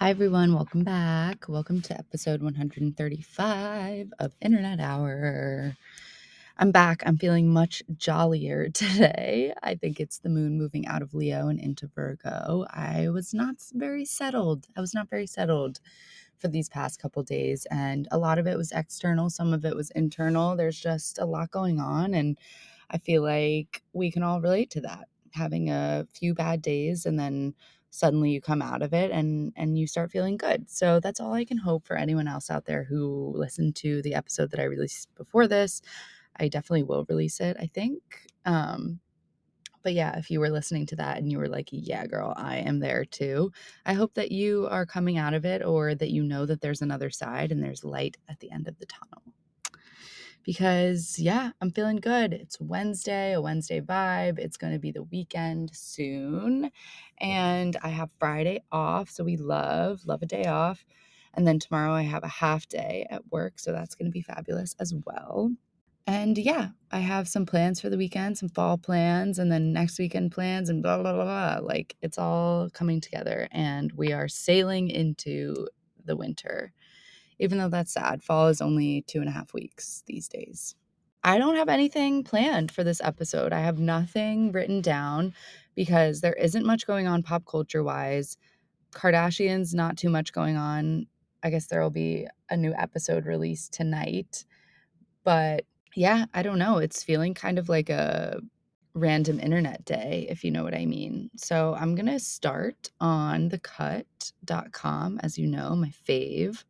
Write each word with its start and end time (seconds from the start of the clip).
Hi, 0.00 0.08
everyone. 0.08 0.54
Welcome 0.54 0.82
back. 0.82 1.46
Welcome 1.46 1.82
to 1.82 1.98
episode 1.98 2.42
135 2.42 4.10
of 4.18 4.32
Internet 4.40 4.80
Hour. 4.80 5.76
I'm 6.56 6.72
back. 6.72 7.02
I'm 7.04 7.18
feeling 7.18 7.52
much 7.52 7.82
jollier 7.98 8.68
today. 8.74 9.52
I 9.62 9.74
think 9.74 10.00
it's 10.00 10.16
the 10.18 10.30
moon 10.30 10.56
moving 10.56 10.86
out 10.86 11.02
of 11.02 11.12
Leo 11.12 11.48
and 11.48 11.60
into 11.60 11.86
Virgo. 11.86 12.64
I 12.70 13.10
was 13.10 13.34
not 13.34 13.56
very 13.74 14.06
settled. 14.06 14.68
I 14.74 14.80
was 14.80 14.94
not 14.94 15.10
very 15.10 15.26
settled 15.26 15.80
for 16.38 16.48
these 16.48 16.70
past 16.70 16.98
couple 16.98 17.22
days, 17.22 17.66
and 17.70 18.08
a 18.10 18.16
lot 18.16 18.38
of 18.38 18.46
it 18.46 18.56
was 18.56 18.72
external, 18.72 19.28
some 19.28 19.52
of 19.52 19.66
it 19.66 19.76
was 19.76 19.90
internal. 19.90 20.56
There's 20.56 20.80
just 20.80 21.18
a 21.18 21.26
lot 21.26 21.50
going 21.50 21.78
on, 21.78 22.14
and 22.14 22.38
I 22.90 22.96
feel 22.96 23.20
like 23.22 23.82
we 23.92 24.10
can 24.10 24.22
all 24.22 24.40
relate 24.40 24.70
to 24.70 24.80
that. 24.80 25.08
Having 25.34 25.68
a 25.68 26.06
few 26.10 26.32
bad 26.32 26.62
days 26.62 27.04
and 27.04 27.18
then 27.18 27.54
suddenly 27.90 28.30
you 28.30 28.40
come 28.40 28.62
out 28.62 28.82
of 28.82 28.92
it 28.92 29.10
and 29.10 29.52
and 29.56 29.78
you 29.78 29.86
start 29.86 30.10
feeling 30.10 30.36
good. 30.36 30.70
So 30.70 31.00
that's 31.00 31.20
all 31.20 31.32
I 31.34 31.44
can 31.44 31.58
hope 31.58 31.86
for 31.86 31.96
anyone 31.96 32.28
else 32.28 32.50
out 32.50 32.64
there 32.66 32.84
who 32.84 33.32
listened 33.36 33.76
to 33.76 34.02
the 34.02 34.14
episode 34.14 34.50
that 34.52 34.60
I 34.60 34.64
released 34.64 35.14
before 35.16 35.48
this. 35.48 35.82
I 36.36 36.48
definitely 36.48 36.84
will 36.84 37.06
release 37.08 37.40
it, 37.40 37.56
I 37.60 37.66
think. 37.66 38.02
Um 38.44 39.00
but 39.82 39.94
yeah, 39.94 40.18
if 40.18 40.30
you 40.30 40.40
were 40.40 40.50
listening 40.50 40.86
to 40.86 40.96
that 40.96 41.18
and 41.18 41.30
you 41.30 41.38
were 41.38 41.48
like, 41.48 41.68
yeah, 41.72 42.06
girl, 42.06 42.34
I 42.36 42.58
am 42.58 42.80
there 42.80 43.04
too. 43.04 43.50
I 43.86 43.94
hope 43.94 44.14
that 44.14 44.30
you 44.32 44.68
are 44.70 44.84
coming 44.84 45.16
out 45.18 45.34
of 45.34 45.44
it 45.46 45.64
or 45.64 45.94
that 45.94 46.10
you 46.10 46.22
know 46.22 46.46
that 46.46 46.60
there's 46.60 46.82
another 46.82 47.10
side 47.10 47.50
and 47.50 47.62
there's 47.62 47.84
light 47.84 48.16
at 48.28 48.40
the 48.40 48.50
end 48.50 48.68
of 48.68 48.78
the 48.78 48.86
tunnel 48.86 49.19
because 50.44 51.18
yeah, 51.18 51.50
I'm 51.60 51.70
feeling 51.70 51.96
good. 51.96 52.32
It's 52.32 52.60
Wednesday, 52.60 53.34
a 53.34 53.40
Wednesday 53.40 53.80
vibe. 53.80 54.38
It's 54.38 54.56
going 54.56 54.72
to 54.72 54.78
be 54.78 54.90
the 54.90 55.02
weekend 55.04 55.70
soon. 55.74 56.70
And 57.18 57.76
I 57.82 57.88
have 57.88 58.10
Friday 58.18 58.62
off. 58.72 59.10
So 59.10 59.24
we 59.24 59.36
love, 59.36 60.00
love 60.06 60.22
a 60.22 60.26
day 60.26 60.44
off. 60.44 60.84
And 61.34 61.46
then 61.46 61.58
tomorrow 61.58 61.92
I 61.92 62.02
have 62.02 62.24
a 62.24 62.28
half 62.28 62.68
day 62.68 63.06
at 63.10 63.30
work. 63.30 63.58
So 63.58 63.72
that's 63.72 63.94
going 63.94 64.06
to 64.06 64.12
be 64.12 64.22
fabulous 64.22 64.74
as 64.80 64.94
well. 65.06 65.52
And 66.06 66.36
yeah, 66.38 66.70
I 66.90 66.98
have 66.98 67.28
some 67.28 67.46
plans 67.46 67.80
for 67.80 67.88
the 67.88 67.98
weekend, 67.98 68.36
some 68.36 68.48
fall 68.48 68.78
plans, 68.78 69.38
and 69.38 69.52
then 69.52 69.72
next 69.72 69.98
weekend 69.98 70.32
plans, 70.32 70.68
and 70.68 70.82
blah, 70.82 71.00
blah, 71.00 71.12
blah, 71.12 71.24
blah. 71.24 71.58
Like 71.62 71.96
it's 72.02 72.18
all 72.18 72.68
coming 72.70 73.00
together. 73.00 73.46
And 73.52 73.92
we 73.92 74.12
are 74.12 74.26
sailing 74.26 74.88
into 74.88 75.68
the 76.04 76.16
winter 76.16 76.72
even 77.40 77.58
though 77.58 77.68
that's 77.68 77.92
sad. 77.92 78.22
Fall 78.22 78.46
is 78.46 78.60
only 78.60 79.02
two 79.08 79.18
and 79.18 79.28
a 79.28 79.32
half 79.32 79.52
weeks 79.52 80.04
these 80.06 80.28
days. 80.28 80.76
I 81.24 81.38
don't 81.38 81.56
have 81.56 81.68
anything 81.68 82.22
planned 82.22 82.70
for 82.70 82.84
this 82.84 83.00
episode. 83.02 83.52
I 83.52 83.60
have 83.60 83.78
nothing 83.78 84.52
written 84.52 84.80
down 84.80 85.34
because 85.74 86.20
there 86.20 86.34
isn't 86.34 86.64
much 86.64 86.86
going 86.86 87.06
on 87.06 87.22
pop 87.22 87.44
culture 87.44 87.82
wise. 87.82 88.36
Kardashians, 88.92 89.74
not 89.74 89.96
too 89.96 90.08
much 90.08 90.32
going 90.32 90.56
on. 90.56 91.06
I 91.42 91.50
guess 91.50 91.66
there 91.66 91.82
will 91.82 91.90
be 91.90 92.26
a 92.48 92.56
new 92.56 92.72
episode 92.74 93.26
released 93.26 93.72
tonight. 93.72 94.44
But 95.24 95.64
yeah, 95.94 96.26
I 96.32 96.42
don't 96.42 96.58
know. 96.58 96.78
It's 96.78 97.02
feeling 97.02 97.34
kind 97.34 97.58
of 97.58 97.68
like 97.68 97.90
a 97.90 98.40
random 98.94 99.40
internet 99.40 99.84
day, 99.84 100.26
if 100.28 100.42
you 100.44 100.50
know 100.50 100.64
what 100.64 100.74
I 100.74 100.86
mean. 100.86 101.30
So 101.36 101.76
I'm 101.78 101.94
going 101.94 102.06
to 102.06 102.18
start 102.18 102.90
on 103.00 103.50
thecut.com, 103.50 105.20
as 105.22 105.38
you 105.38 105.46
know, 105.46 105.74
my 105.76 105.92
fave. 106.08 106.64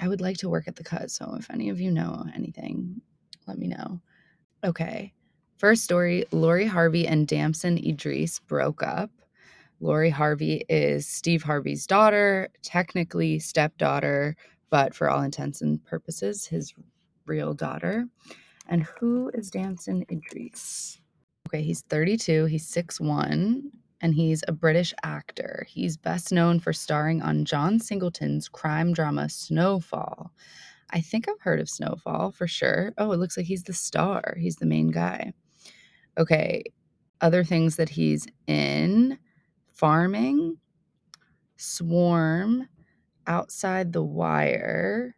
I 0.00 0.08
would 0.08 0.20
like 0.20 0.36
to 0.38 0.48
work 0.48 0.68
at 0.68 0.76
the 0.76 0.84
cut. 0.84 1.10
So 1.10 1.34
if 1.38 1.50
any 1.50 1.68
of 1.68 1.80
you 1.80 1.90
know 1.90 2.26
anything, 2.34 3.00
let 3.46 3.58
me 3.58 3.68
know. 3.68 4.00
Okay. 4.64 5.12
First 5.56 5.84
story 5.84 6.24
Lori 6.32 6.66
Harvey 6.66 7.06
and 7.06 7.26
Damson 7.26 7.78
Idris 7.78 8.40
broke 8.40 8.82
up. 8.82 9.10
Lori 9.80 10.10
Harvey 10.10 10.64
is 10.68 11.06
Steve 11.06 11.42
Harvey's 11.42 11.86
daughter, 11.86 12.48
technically 12.62 13.38
stepdaughter, 13.38 14.36
but 14.70 14.94
for 14.94 15.10
all 15.10 15.22
intents 15.22 15.60
and 15.60 15.84
purposes, 15.84 16.46
his 16.46 16.72
real 17.26 17.54
daughter. 17.54 18.06
And 18.68 18.84
who 18.84 19.30
is 19.34 19.50
Damson 19.50 20.04
Idris? 20.10 21.00
Okay, 21.48 21.62
he's 21.62 21.82
32, 21.82 22.46
he's 22.46 22.66
6'1, 22.70 23.64
and 24.04 24.14
he's 24.14 24.44
a 24.46 24.52
British 24.52 24.92
actor. 25.02 25.66
He's 25.66 25.96
best 25.96 26.30
known 26.30 26.60
for 26.60 26.74
starring 26.74 27.22
on 27.22 27.46
John 27.46 27.80
Singleton's 27.80 28.50
crime 28.50 28.92
drama 28.92 29.30
Snowfall. 29.30 30.30
I 30.90 31.00
think 31.00 31.26
I've 31.26 31.40
heard 31.40 31.58
of 31.58 31.70
Snowfall 31.70 32.30
for 32.30 32.46
sure. 32.46 32.92
Oh, 32.98 33.12
it 33.12 33.16
looks 33.16 33.38
like 33.38 33.46
he's 33.46 33.62
the 33.62 33.72
star. 33.72 34.36
He's 34.38 34.56
the 34.56 34.66
main 34.66 34.90
guy. 34.90 35.32
Okay, 36.18 36.64
other 37.22 37.44
things 37.44 37.76
that 37.76 37.88
he's 37.88 38.26
in 38.46 39.18
Farming, 39.72 40.58
Swarm, 41.56 42.68
Outside 43.26 43.94
the 43.94 44.04
Wire. 44.04 45.16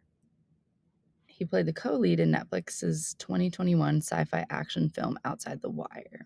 He 1.25 1.43
played 1.43 1.65
the 1.65 1.73
co 1.73 1.91
lead 1.91 2.21
in 2.21 2.31
Netflix's 2.31 3.15
2021 3.15 3.97
sci 3.97 4.23
fi 4.23 4.45
action 4.49 4.87
film 4.87 5.19
Outside 5.25 5.61
the 5.61 5.69
Wire. 5.69 6.25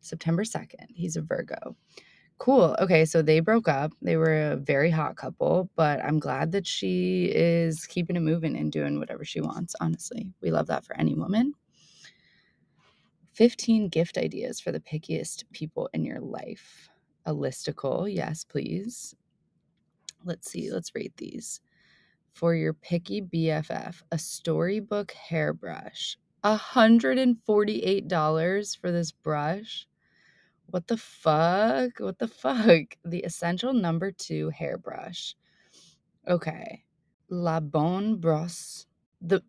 September 0.00 0.44
2nd. 0.44 0.86
He's 0.94 1.16
a 1.16 1.22
Virgo. 1.22 1.74
Cool. 2.38 2.76
Okay, 2.78 3.04
so 3.04 3.20
they 3.20 3.40
broke 3.40 3.66
up. 3.66 3.92
They 4.00 4.16
were 4.16 4.52
a 4.52 4.56
very 4.56 4.90
hot 4.90 5.16
couple, 5.16 5.68
but 5.74 6.00
I'm 6.04 6.20
glad 6.20 6.52
that 6.52 6.68
she 6.68 7.32
is 7.34 7.84
keeping 7.84 8.14
it 8.14 8.20
moving 8.20 8.56
and 8.56 8.70
doing 8.70 9.00
whatever 9.00 9.24
she 9.24 9.40
wants, 9.40 9.74
honestly. 9.80 10.32
We 10.40 10.52
love 10.52 10.68
that 10.68 10.84
for 10.84 10.96
any 10.96 11.16
woman. 11.16 11.54
15 13.32 13.88
gift 13.88 14.18
ideas 14.18 14.60
for 14.60 14.70
the 14.70 14.80
pickiest 14.80 15.44
people 15.52 15.90
in 15.92 16.04
your 16.04 16.20
life. 16.20 16.88
A 17.26 17.34
listicle, 17.34 18.12
yes, 18.12 18.44
please. 18.44 19.16
Let's 20.24 20.50
see, 20.50 20.70
let's 20.70 20.94
rate 20.94 21.16
these. 21.16 21.60
For 22.32 22.54
your 22.54 22.72
picky 22.72 23.20
BFF, 23.20 24.00
a 24.12 24.18
storybook 24.18 25.10
hairbrush. 25.10 26.16
$148 26.44 28.80
for 28.80 28.92
this 28.92 29.10
brush. 29.10 29.87
What 30.70 30.86
the 30.86 30.96
fuck? 30.98 31.98
What 31.98 32.18
the 32.18 32.28
fuck? 32.28 32.96
The 33.04 33.20
essential 33.24 33.72
number 33.72 34.12
two 34.12 34.50
hairbrush. 34.50 35.34
Okay. 36.28 36.84
La 37.30 37.60
Bonne 37.60 38.16
Brosse. 38.20 38.86
The 39.20 39.42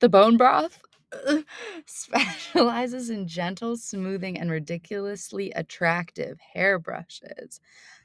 the 0.00 0.08
bone 0.10 0.36
broth 0.36 0.78
specializes 1.86 3.10
in 3.10 3.26
gentle, 3.26 3.76
smoothing, 3.76 4.38
and 4.38 4.50
ridiculously 4.50 5.50
attractive 5.52 6.38
hairbrushes. 6.54 7.60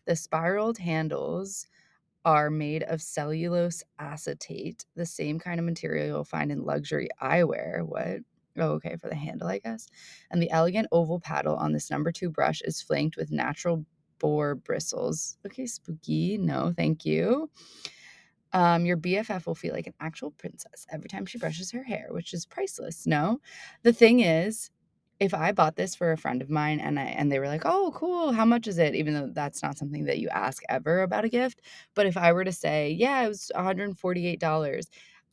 The 0.06 0.16
spiraled 0.16 0.78
handles 0.80 1.68
are 2.26 2.50
made 2.50 2.84
of 2.84 3.02
cellulose 3.02 3.84
acetate, 4.00 4.86
the 4.96 5.06
same 5.06 5.40
kind 5.40 5.60
of 5.60 5.66
material 5.66 6.08
you'll 6.08 6.24
find 6.26 6.52
in 6.52 6.64
luxury 6.66 7.10
eyewear. 7.22 7.86
What? 7.86 8.22
Oh, 8.58 8.72
okay, 8.74 8.98
for 8.98 9.08
the 9.10 9.16
handle, 9.16 9.48
I 9.48 9.60
guess. 9.60 9.88
And 10.30 10.42
the 10.42 10.52
elegant 10.52 10.88
oval 10.92 11.20
paddle 11.20 11.56
on 11.56 11.72
this 11.72 11.90
number 11.90 12.12
two 12.12 12.30
brush 12.30 12.62
is 12.64 12.82
flanked 12.82 13.16
with 13.18 13.32
natural 13.32 13.86
boar 14.20 14.56
bristles. 14.56 15.38
Okay, 15.46 15.66
spooky. 15.66 16.38
No, 16.38 16.74
thank 16.76 17.06
you. 17.06 17.50
Um, 18.54 18.86
your 18.86 18.98
BFF 18.98 19.48
will 19.48 19.56
feel 19.56 19.74
like 19.74 19.88
an 19.88 19.94
actual 20.02 20.32
princess 20.32 20.86
every 20.92 21.08
time 21.08 21.26
she 21.26 21.38
brushes 21.38 21.72
her 21.72 21.84
hair, 21.84 22.08
which 22.12 22.34
is 22.34 22.46
priceless. 22.46 23.08
No, 23.08 23.40
the 23.84 23.94
thing 23.94 24.20
is, 24.20 24.70
if 25.22 25.34
I 25.34 25.52
bought 25.54 25.76
this 25.78 25.96
for 25.96 26.12
a 26.12 26.18
friend 26.18 26.42
of 26.42 26.50
mine 26.50 26.80
and 26.80 27.00
I 27.00 27.04
and 27.06 27.32
they 27.32 27.40
were 27.40 27.48
like, 27.48 27.62
"Oh, 27.66 27.92
cool, 27.96 28.34
how 28.34 28.44
much 28.44 28.68
is 28.68 28.78
it?" 28.78 28.94
Even 28.96 29.14
though 29.14 29.30
that's 29.32 29.64
not 29.64 29.78
something 29.78 30.04
that 30.06 30.20
you 30.20 30.28
ask 30.30 30.64
ever 30.68 31.02
about 31.04 31.24
a 31.26 31.30
gift, 31.30 31.62
but 31.96 32.06
if 32.08 32.18
I 32.18 32.34
were 32.34 32.44
to 32.44 32.52
say, 32.52 32.92
"Yeah, 32.92 33.22
it 33.24 33.28
was 33.30 33.52
$148," 33.56 34.90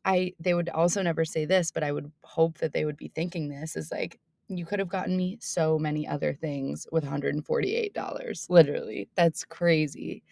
I 0.08 0.34
they 0.40 0.54
would 0.54 0.70
also 0.70 1.02
never 1.02 1.24
say 1.26 1.46
this, 1.46 1.72
but 1.72 1.84
I 1.84 1.92
would 1.92 2.12
hope 2.24 2.58
that 2.60 2.74
they 2.74 2.86
would 2.86 2.98
be 2.98 3.10
thinking 3.10 3.50
this 3.50 3.76
is 3.76 3.92
like 3.92 4.20
you 4.48 4.66
could 4.66 4.80
have 4.80 4.88
gotten 4.90 5.16
me 5.16 5.38
so 5.42 5.78
many 5.78 6.08
other 6.08 6.34
things 6.34 6.88
with 6.92 7.04
$148. 7.04 8.50
Literally. 8.50 9.10
That's 9.16 9.44
crazy. 9.44 10.24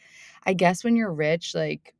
I 0.46 0.54
guess 0.54 0.84
when 0.84 0.96
you're 0.96 1.12
rich, 1.14 1.54
like 1.54 1.94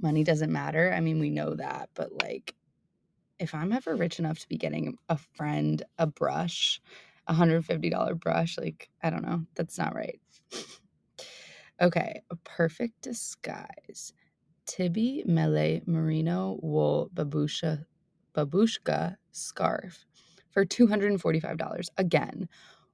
money 0.00 0.24
doesn't 0.24 0.52
matter. 0.52 0.92
I 0.92 1.00
mean, 1.00 1.18
we 1.18 1.30
know 1.30 1.54
that, 1.54 1.90
but 1.94 2.10
like 2.22 2.54
if 3.40 3.54
I'm 3.54 3.72
ever 3.72 3.96
rich 3.96 4.20
enough 4.20 4.38
to 4.40 4.48
be 4.48 4.58
getting 4.58 4.98
a 5.08 5.18
friend 5.34 5.82
a 5.98 6.06
brush, 6.06 6.80
a 7.28 7.34
$150 7.34 8.14
brush, 8.14 8.58
like 8.58 8.90
I 9.02 9.10
don't 9.10 9.24
know, 9.24 9.44
that's 9.56 9.78
not 9.78 9.94
right. 9.94 10.20
okay, 11.80 12.22
a 12.30 12.36
perfect 12.36 13.00
disguise. 13.02 14.12
Tibi 14.70 15.24
Mele 15.26 15.80
merino 15.84 16.60
wool 16.62 17.10
babusha 17.12 17.86
babushka 18.36 19.16
scarf 19.32 20.06
for 20.52 20.64
$245. 20.64 21.88
Again, 21.98 22.48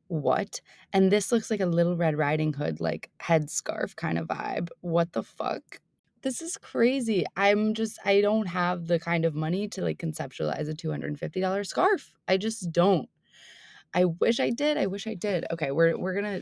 what? 0.09 0.63
And 0.95 1.13
this 1.13 1.31
looks 1.31 1.51
like 1.51 1.61
a 1.61 1.67
little 1.67 1.95
Red 1.95 2.17
Riding 2.17 2.55
Hood, 2.55 2.81
like 2.81 3.11
headscarf 3.21 3.95
kind 3.95 4.17
of 4.17 4.27
vibe. 4.27 4.71
What 4.81 5.13
the 5.13 5.23
fuck? 5.23 5.81
This 6.23 6.41
is 6.41 6.57
crazy. 6.57 7.27
I'm 7.37 7.75
just, 7.75 7.99
I 8.07 8.23
don't 8.23 8.47
have 8.47 8.87
the 8.87 8.99
kind 8.99 9.27
of 9.27 9.35
money 9.35 9.69
to 9.69 9.83
like 9.83 9.99
conceptualize 9.99 10.71
a 10.71 10.75
$250 10.75 11.67
scarf. 11.67 12.15
I 12.27 12.39
just 12.39 12.73
don't. 12.73 13.11
I 13.93 14.07
wish 14.07 14.41
I 14.41 14.49
did. 14.49 14.79
I 14.79 14.87
wish 14.87 15.07
I 15.07 15.13
did. 15.15 15.45
Okay, 15.51 15.73
we're 15.73 15.97
we're 15.99 16.15
gonna 16.15 16.41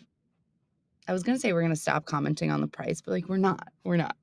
I 1.09 1.13
was 1.13 1.25
gonna 1.25 1.41
say 1.41 1.53
we're 1.53 1.63
gonna 1.63 1.77
stop 1.77 2.05
commenting 2.05 2.53
on 2.53 2.61
the 2.61 2.69
price, 2.69 3.01
but 3.01 3.11
like 3.11 3.29
we're 3.29 3.37
not. 3.37 3.67
We're 3.85 3.97
not. 3.97 4.17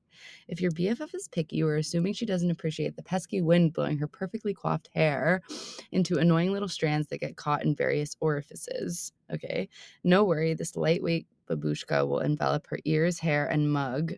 If 0.48 0.60
your 0.60 0.70
BFF 0.70 1.14
is 1.14 1.28
picky, 1.28 1.62
we're 1.62 1.78
assuming 1.78 2.12
she 2.12 2.26
doesn't 2.26 2.50
appreciate 2.50 2.96
the 2.96 3.02
pesky 3.02 3.42
wind 3.42 3.72
blowing 3.72 3.98
her 3.98 4.06
perfectly 4.06 4.54
coiffed 4.54 4.88
hair 4.94 5.42
into 5.90 6.18
annoying 6.18 6.52
little 6.52 6.68
strands 6.68 7.08
that 7.08 7.20
get 7.20 7.36
caught 7.36 7.64
in 7.64 7.74
various 7.74 8.16
orifices. 8.20 9.12
Okay. 9.32 9.68
No 10.04 10.24
worry, 10.24 10.54
this 10.54 10.76
lightweight 10.76 11.26
babushka 11.48 12.06
will 12.06 12.20
envelop 12.20 12.66
her 12.68 12.78
ears, 12.84 13.18
hair, 13.18 13.46
and 13.46 13.72
mug 13.72 14.12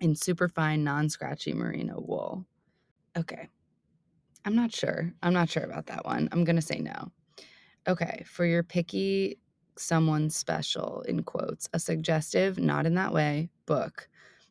in 0.00 0.14
superfine, 0.14 0.84
non 0.84 1.08
scratchy 1.08 1.52
merino 1.52 2.02
wool. 2.06 2.46
Okay. 3.16 3.48
I'm 4.44 4.54
not 4.54 4.74
sure. 4.74 5.12
I'm 5.22 5.34
not 5.34 5.50
sure 5.50 5.64
about 5.64 5.86
that 5.86 6.04
one. 6.04 6.28
I'm 6.32 6.44
going 6.44 6.56
to 6.56 6.62
say 6.62 6.78
no. 6.78 7.10
Okay. 7.86 8.24
For 8.26 8.46
your 8.46 8.62
picky 8.62 9.38
someone 9.80 10.30
special, 10.30 11.02
in 11.08 11.22
quotes, 11.22 11.68
a 11.72 11.78
suggestive, 11.78 12.58
not 12.58 12.86
in 12.86 12.94
that 12.94 13.12
way, 13.12 13.48
book, 13.66 14.08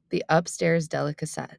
The 0.09 0.23
Upstairs 0.29 0.87
Delicatessen. 0.87 1.57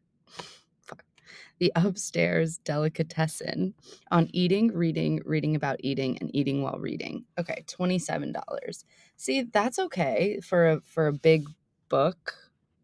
The 1.59 1.73
Upstairs 1.77 2.59
Delicatessen 2.59 3.75
on 4.11 4.29
eating, 4.33 4.69
reading, 4.69 5.21
reading 5.27 5.55
about 5.55 5.77
eating, 5.81 6.17
and 6.19 6.35
eating 6.35 6.63
while 6.63 6.79
reading. 6.79 7.27
Okay, 7.39 7.65
$27. 7.67 8.85
See, 9.17 9.43
that's 9.43 9.79
okay 9.79 10.41
for 10.41 10.71
a 10.71 10.81
for 10.81 11.07
a 11.07 11.13
big 11.13 11.47
book. 11.91 12.35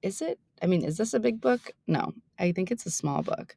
Is 0.03 0.21
it? 0.21 0.39
I 0.63 0.67
mean, 0.67 0.85
is 0.85 0.99
this 0.99 1.15
a 1.15 1.21
big 1.21 1.41
book? 1.41 1.71
No, 1.87 2.13
I 2.39 2.53
think 2.53 2.71
it's 2.71 2.85
a 2.85 2.91
small 2.91 3.23
book. 3.23 3.57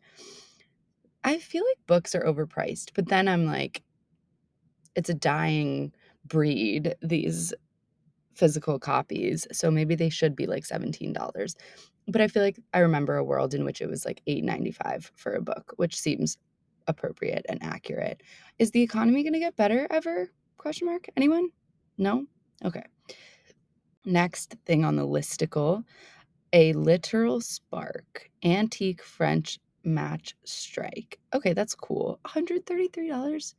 I 1.24 1.38
feel 1.38 1.66
like 1.66 1.86
books 1.86 2.16
are 2.16 2.24
overpriced, 2.24 2.92
but 2.94 3.10
then 3.10 3.28
I'm 3.28 3.46
like, 3.46 3.84
it's 4.96 5.10
a 5.10 5.14
dying 5.14 5.94
breed, 6.26 6.96
these 7.02 7.54
physical 8.36 8.80
copies. 8.80 9.46
So 9.52 9.70
maybe 9.70 9.96
they 9.96 10.10
should 10.10 10.36
be 10.36 10.48
like 10.48 10.64
$17. 10.64 11.56
But 12.10 12.22
I 12.22 12.28
feel 12.28 12.44
like 12.44 12.60
I 12.74 12.80
remember 12.80 13.16
a 13.16 13.24
world 13.24 13.54
in 13.54 13.64
which 13.64 13.82
it 13.82 13.90
was 13.90 14.06
like 14.06 14.22
$8.95 14.28 15.12
for 15.16 15.34
a 15.34 15.42
book, 15.42 15.74
which 15.78 16.00
seems 16.00 16.38
appropriate 16.88 17.46
and 17.48 17.62
accurate. 17.64 18.22
Is 18.58 18.72
the 18.72 18.82
economy 18.82 19.24
going 19.24 19.34
to 19.34 19.40
get 19.40 19.56
better 19.56 19.88
ever? 19.90 20.30
Question 20.58 20.88
mark. 20.88 21.08
Anyone? 21.16 21.50
No? 21.98 22.26
Okay. 22.66 22.84
Next 24.06 24.56
thing 24.66 24.84
on 24.84 24.96
the 24.96 25.08
listicle, 25.08 25.84
a 26.52 26.74
literal 26.74 27.42
spark, 27.42 28.30
antique 28.44 29.04
French 29.04 29.60
match 29.84 30.36
strike. 30.46 31.20
Okay, 31.34 31.54
that's 31.54 31.76
cool. 31.76 32.20
$133. 32.26 33.54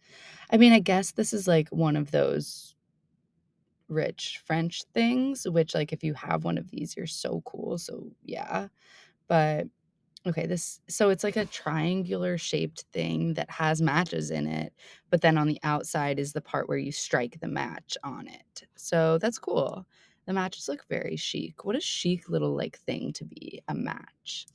I 0.51 0.57
mean, 0.57 0.73
I 0.73 0.81
guess 0.81 1.13
this 1.13 1.33
is 1.33 1.47
like 1.47 1.69
one 1.69 1.97
of 1.97 2.11
those 2.11 2.75
rich 3.91 4.41
French 4.47 4.85
things, 4.95 5.47
which, 5.49 5.75
like, 5.75 5.93
if 5.93 6.05
you 6.05 6.15
have 6.15 6.45
one 6.45 6.59
of 6.59 6.71
these, 6.71 6.97
you're 6.97 7.07
so 7.07 7.43
cool. 7.47 7.79
So, 7.79 8.11
yeah. 8.25 8.69
But 9.29 9.69
okay, 10.27 10.47
this 10.47 10.81
so 10.89 11.11
it's 11.11 11.25
like 11.25 11.37
a 11.37 11.47
triangular 11.47 12.39
shaped 12.39 12.85
thing 12.93 13.35
that 13.35 13.51
has 13.51 13.83
matches 13.83 14.31
in 14.31 14.47
it, 14.47 14.75
but 15.11 15.23
then 15.23 15.39
on 15.39 15.49
the 15.49 15.61
outside 15.63 16.19
is 16.19 16.33
the 16.35 16.43
part 16.43 16.69
where 16.69 16.79
you 16.79 16.93
strike 16.93 17.41
the 17.41 17.49
match 17.49 17.97
on 18.05 18.29
it. 18.29 18.65
So, 18.77 19.19
that's 19.19 19.39
cool. 19.39 19.87
The 20.27 20.33
matches 20.35 20.69
look 20.69 20.87
very 20.89 21.17
chic. 21.17 21.65
What 21.65 21.77
a 21.77 21.81
chic 21.81 22.29
little 22.29 22.55
like 22.57 22.79
thing 22.79 23.13
to 23.15 23.25
be 23.25 23.63
a 23.69 23.75
match. 23.75 24.47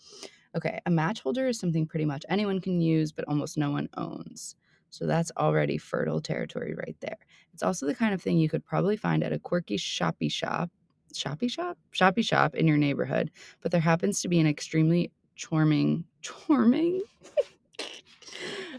Okay, 0.55 0.79
a 0.85 0.91
match 0.91 1.21
holder 1.21 1.47
is 1.47 1.59
something 1.59 1.85
pretty 1.85 2.05
much 2.05 2.23
anyone 2.29 2.61
can 2.61 2.79
use, 2.81 3.11
but 3.11 3.25
almost 3.27 3.57
no 3.57 3.71
one 3.71 3.89
owns. 3.97 4.55
So 4.89 5.05
that's 5.05 5.31
already 5.37 5.77
fertile 5.77 6.21
territory 6.21 6.73
right 6.75 6.95
there. 7.01 7.17
It's 7.55 7.63
also 7.63 7.85
the 7.85 7.95
kind 7.95 8.13
of 8.13 8.21
thing 8.21 8.37
you 8.37 8.49
could 8.49 8.65
probably 8.65 8.97
find 8.97 9.23
at 9.23 9.31
a 9.31 9.39
quirky 9.39 9.77
shoppy 9.77 10.27
shop, 10.27 10.69
shoppy 11.15 11.47
shop, 11.47 11.77
shoppy 11.91 12.21
shop 12.21 12.53
in 12.53 12.67
your 12.67 12.75
neighborhood. 12.75 13.31
But 13.61 13.71
there 13.71 13.79
happens 13.79 14.21
to 14.21 14.27
be 14.27 14.41
an 14.41 14.45
extremely 14.45 15.09
charming, 15.37 16.03
charming. 16.21 17.01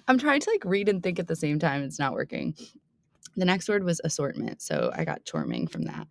I'm 0.06 0.19
trying 0.19 0.40
to 0.40 0.50
like 0.50 0.67
read 0.67 0.90
and 0.90 1.02
think 1.02 1.19
at 1.19 1.26
the 1.26 1.34
same 1.34 1.58
time. 1.58 1.82
It's 1.84 1.99
not 1.99 2.12
working. 2.12 2.55
The 3.34 3.46
next 3.46 3.67
word 3.67 3.82
was 3.82 3.99
assortment, 4.05 4.61
so 4.61 4.93
I 4.94 5.06
got 5.06 5.25
charming 5.25 5.69
from 5.69 5.84
that. 5.84 6.06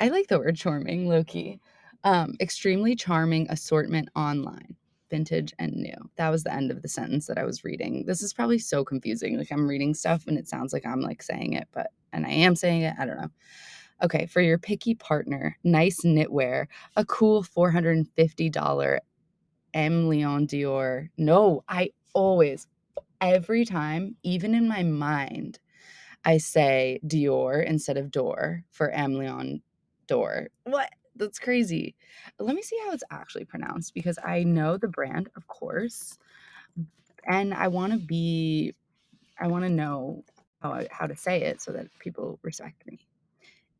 I 0.00 0.08
like 0.08 0.26
the 0.26 0.40
word 0.40 0.56
charming, 0.56 1.08
low 1.08 1.22
key. 1.22 1.60
Um, 2.02 2.34
extremely 2.40 2.96
charming 2.96 3.48
assortment 3.50 4.08
online 4.16 4.74
vintage 5.10 5.52
and 5.60 5.74
new. 5.74 6.10
That 6.16 6.30
was 6.30 6.42
the 6.42 6.52
end 6.52 6.72
of 6.72 6.82
the 6.82 6.88
sentence 6.88 7.28
that 7.28 7.38
I 7.38 7.44
was 7.44 7.62
reading. 7.62 8.04
This 8.04 8.20
is 8.20 8.32
probably 8.32 8.58
so 8.58 8.84
confusing. 8.84 9.38
Like 9.38 9.52
I'm 9.52 9.68
reading 9.68 9.94
stuff 9.94 10.26
and 10.26 10.36
it 10.36 10.48
sounds 10.48 10.72
like 10.72 10.84
I'm 10.84 11.02
like 11.02 11.22
saying 11.22 11.52
it, 11.52 11.68
but 11.72 11.90
and 12.12 12.26
I 12.26 12.30
am 12.30 12.56
saying 12.56 12.82
it. 12.82 12.94
I 12.98 13.06
don't 13.06 13.16
know. 13.18 13.30
Okay, 14.02 14.26
for 14.26 14.40
your 14.40 14.58
picky 14.58 14.94
partner, 14.94 15.56
nice 15.62 16.00
knitwear, 16.04 16.66
a 16.96 17.04
cool 17.04 17.42
$450 17.42 18.98
M 19.74 20.08
Leon 20.08 20.46
Dior. 20.46 21.08
No, 21.18 21.64
I 21.68 21.90
always 22.14 22.66
every 23.20 23.64
time, 23.64 24.16
even 24.22 24.54
in 24.54 24.66
my 24.68 24.82
mind, 24.82 25.58
I 26.24 26.38
say 26.38 27.00
Dior 27.06 27.64
instead 27.64 27.96
of 27.96 28.10
door 28.10 28.64
for 28.70 28.90
M 28.90 29.14
Leon 29.14 29.62
Door. 30.06 30.48
What? 30.64 30.90
That's 31.16 31.38
crazy. 31.38 31.94
Let 32.38 32.56
me 32.56 32.62
see 32.62 32.78
how 32.86 32.92
it's 32.92 33.04
actually 33.10 33.44
pronounced 33.44 33.92
because 33.94 34.18
I 34.24 34.42
know 34.44 34.78
the 34.78 34.88
brand, 34.88 35.28
of 35.36 35.46
course, 35.48 36.18
and 37.26 37.52
I 37.52 37.68
want 37.68 37.92
to 37.92 37.98
be, 37.98 38.74
I 39.38 39.48
want 39.48 39.64
to 39.64 39.70
know 39.70 40.24
how, 40.60 40.84
how 40.90 41.06
to 41.06 41.16
say 41.16 41.42
it 41.42 41.60
so 41.60 41.72
that 41.72 41.86
people 41.98 42.38
respect 42.42 42.86
me. 42.86 43.06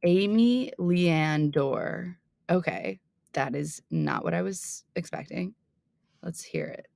Amy 0.03 0.73
Leanne 0.79 1.50
Dore. 1.50 2.17
Okay, 2.49 3.00
that 3.32 3.55
is 3.55 3.82
not 3.91 4.25
what 4.25 4.35
I 4.35 4.43
was 4.43 4.85
expecting. 4.97 5.55
Let's 6.23 6.43
hear 6.43 6.67
it. 6.67 6.87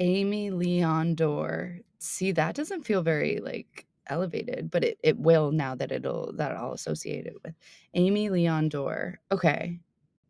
Aimé 0.00 0.52
Leon 0.52 1.14
Dore. 1.14 1.80
See, 1.98 2.32
that 2.32 2.54
doesn't 2.54 2.84
feel 2.84 3.02
very 3.02 3.40
like 3.40 3.86
elevated, 4.06 4.70
but 4.70 4.84
it, 4.84 4.98
it 5.02 5.18
will 5.18 5.50
now 5.50 5.74
that 5.74 5.92
it'll 5.92 6.32
that 6.36 6.52
I'll 6.52 6.72
associate 6.72 7.26
it 7.26 7.36
with. 7.44 7.54
Aimé 7.96 8.30
Leon 8.30 8.68
Dore. 8.68 9.20
Okay. 9.32 9.80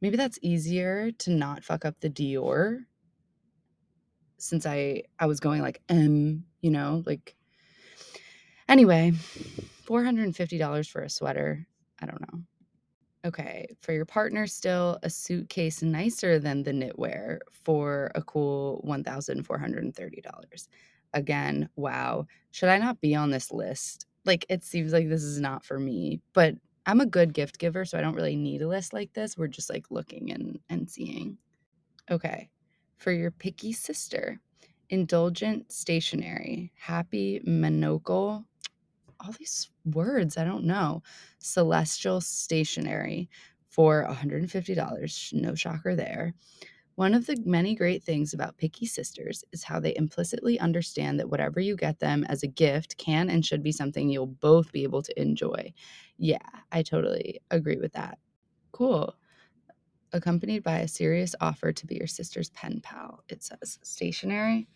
Maybe 0.01 0.17
that's 0.17 0.39
easier 0.43 1.11
to 1.19 1.31
not 1.31 1.65
fuck 1.65 1.85
up 1.85 1.97
the 2.01 2.09
Dior 2.11 2.85
since 4.39 4.65
I 4.65 5.03
I 5.19 5.27
was 5.27 5.41
going 5.41 5.61
like 5.61 5.83
M, 5.89 6.45
you 6.63 6.71
know, 6.71 7.03
like 7.05 7.35
anyway, 8.69 9.13
$450 9.87 10.91
for 10.91 11.03
a 11.03 11.11
sweater. 11.11 11.67
I 12.01 12.07
don't 12.07 12.21
know. 12.21 12.41
Okay, 13.25 13.67
for 13.81 13.93
your 13.93 14.05
partner, 14.07 14.47
still 14.47 14.99
a 15.03 15.11
suitcase 15.11 15.83
nicer 15.83 16.39
than 16.39 16.63
the 16.63 16.71
knitwear 16.71 17.41
for 17.65 18.13
a 18.15 18.23
cool 18.23 18.83
$1,430 18.87 20.69
again, 21.15 21.69
wow, 21.77 22.27
should 22.51 22.69
I 22.69 22.79
not 22.79 23.01
be 23.01 23.15
on 23.15 23.31
this 23.31 23.53
list? 23.53 24.07
Like, 24.25 24.45
it 24.49 24.63
seems 24.63 24.93
like 24.93 25.09
this 25.09 25.23
is 25.23 25.41
not 25.41 25.65
for 25.65 25.79
me, 25.79 26.21
but 26.33 26.55
I'm 26.87 27.01
a 27.01 27.07
good 27.07 27.35
gift 27.35 27.59
giver, 27.59 27.85
so 27.85 27.99
I 27.99 28.01
don't 28.01 28.15
really 28.15 28.37
need 28.37 28.63
a 28.63 28.69
list 28.69 28.93
like 28.93 29.13
this. 29.13 29.37
We're 29.37 29.49
just 29.49 29.71
like 29.71 29.91
looking 29.91 30.33
and, 30.33 30.59
and 30.69 30.89
seeing. 30.89 31.39
Okay, 32.11 32.49
for 32.97 33.13
your 33.13 33.31
picky 33.31 33.73
sister, 33.73 34.41
indulgent 34.91 35.71
stationery, 35.71 36.73
happy 36.77 37.41
Menocal, 37.47 38.45
all 39.21 39.33
these 39.39 39.71
words, 39.85 40.37
I 40.37 40.45
don't 40.45 40.65
know. 40.65 41.03
Celestial 41.39 42.21
stationery 42.21 43.29
for 43.69 44.07
$150. 44.09 45.33
No 45.33 45.55
shocker 45.55 45.95
there. 45.95 46.35
One 46.97 47.15
of 47.15 47.27
the 47.27 47.41
many 47.47 47.77
great 47.77 48.03
things 48.03 48.35
about 48.35 48.57
Picky 48.57 48.85
Sisters 48.85 49.45
is 49.53 49.63
how 49.63 49.79
they 49.79 49.95
implicitly 49.95 50.59
understand 50.59 51.21
that 51.21 51.31
whatever 51.31 51.61
you 51.61 51.77
get 51.77 52.01
them 52.01 52.25
as 52.25 52.43
a 52.43 52.49
gift 52.49 52.97
can 52.97 53.31
and 53.31 53.47
should 53.47 53.63
be 53.63 53.71
something 53.71 54.09
you'll 54.11 54.27
both 54.27 54.73
be 54.73 54.83
able 54.83 55.03
to 55.03 55.21
enjoy. 55.21 55.73
Yeah, 56.17 56.39
I 56.73 56.83
totally 56.83 57.41
agree 57.53 57.77
with 57.77 57.93
that. 57.93 58.19
Cool. 58.73 59.15
Accompanied 60.13 60.65
by 60.65 60.79
a 60.79 60.89
serious 60.89 61.37
offer 61.41 61.73
to 61.73 61.87
be 61.87 61.95
your 61.95 62.09
sister's 62.09 62.51
pen 62.51 62.81
pal, 62.83 63.23
it 63.29 63.45
says. 63.45 63.79
Stationary. 63.85 64.67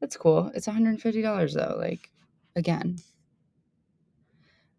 That's 0.00 0.16
cool. 0.16 0.50
It's 0.54 0.66
$150 0.66 1.52
though. 1.52 1.76
Like, 1.78 2.10
again. 2.54 2.96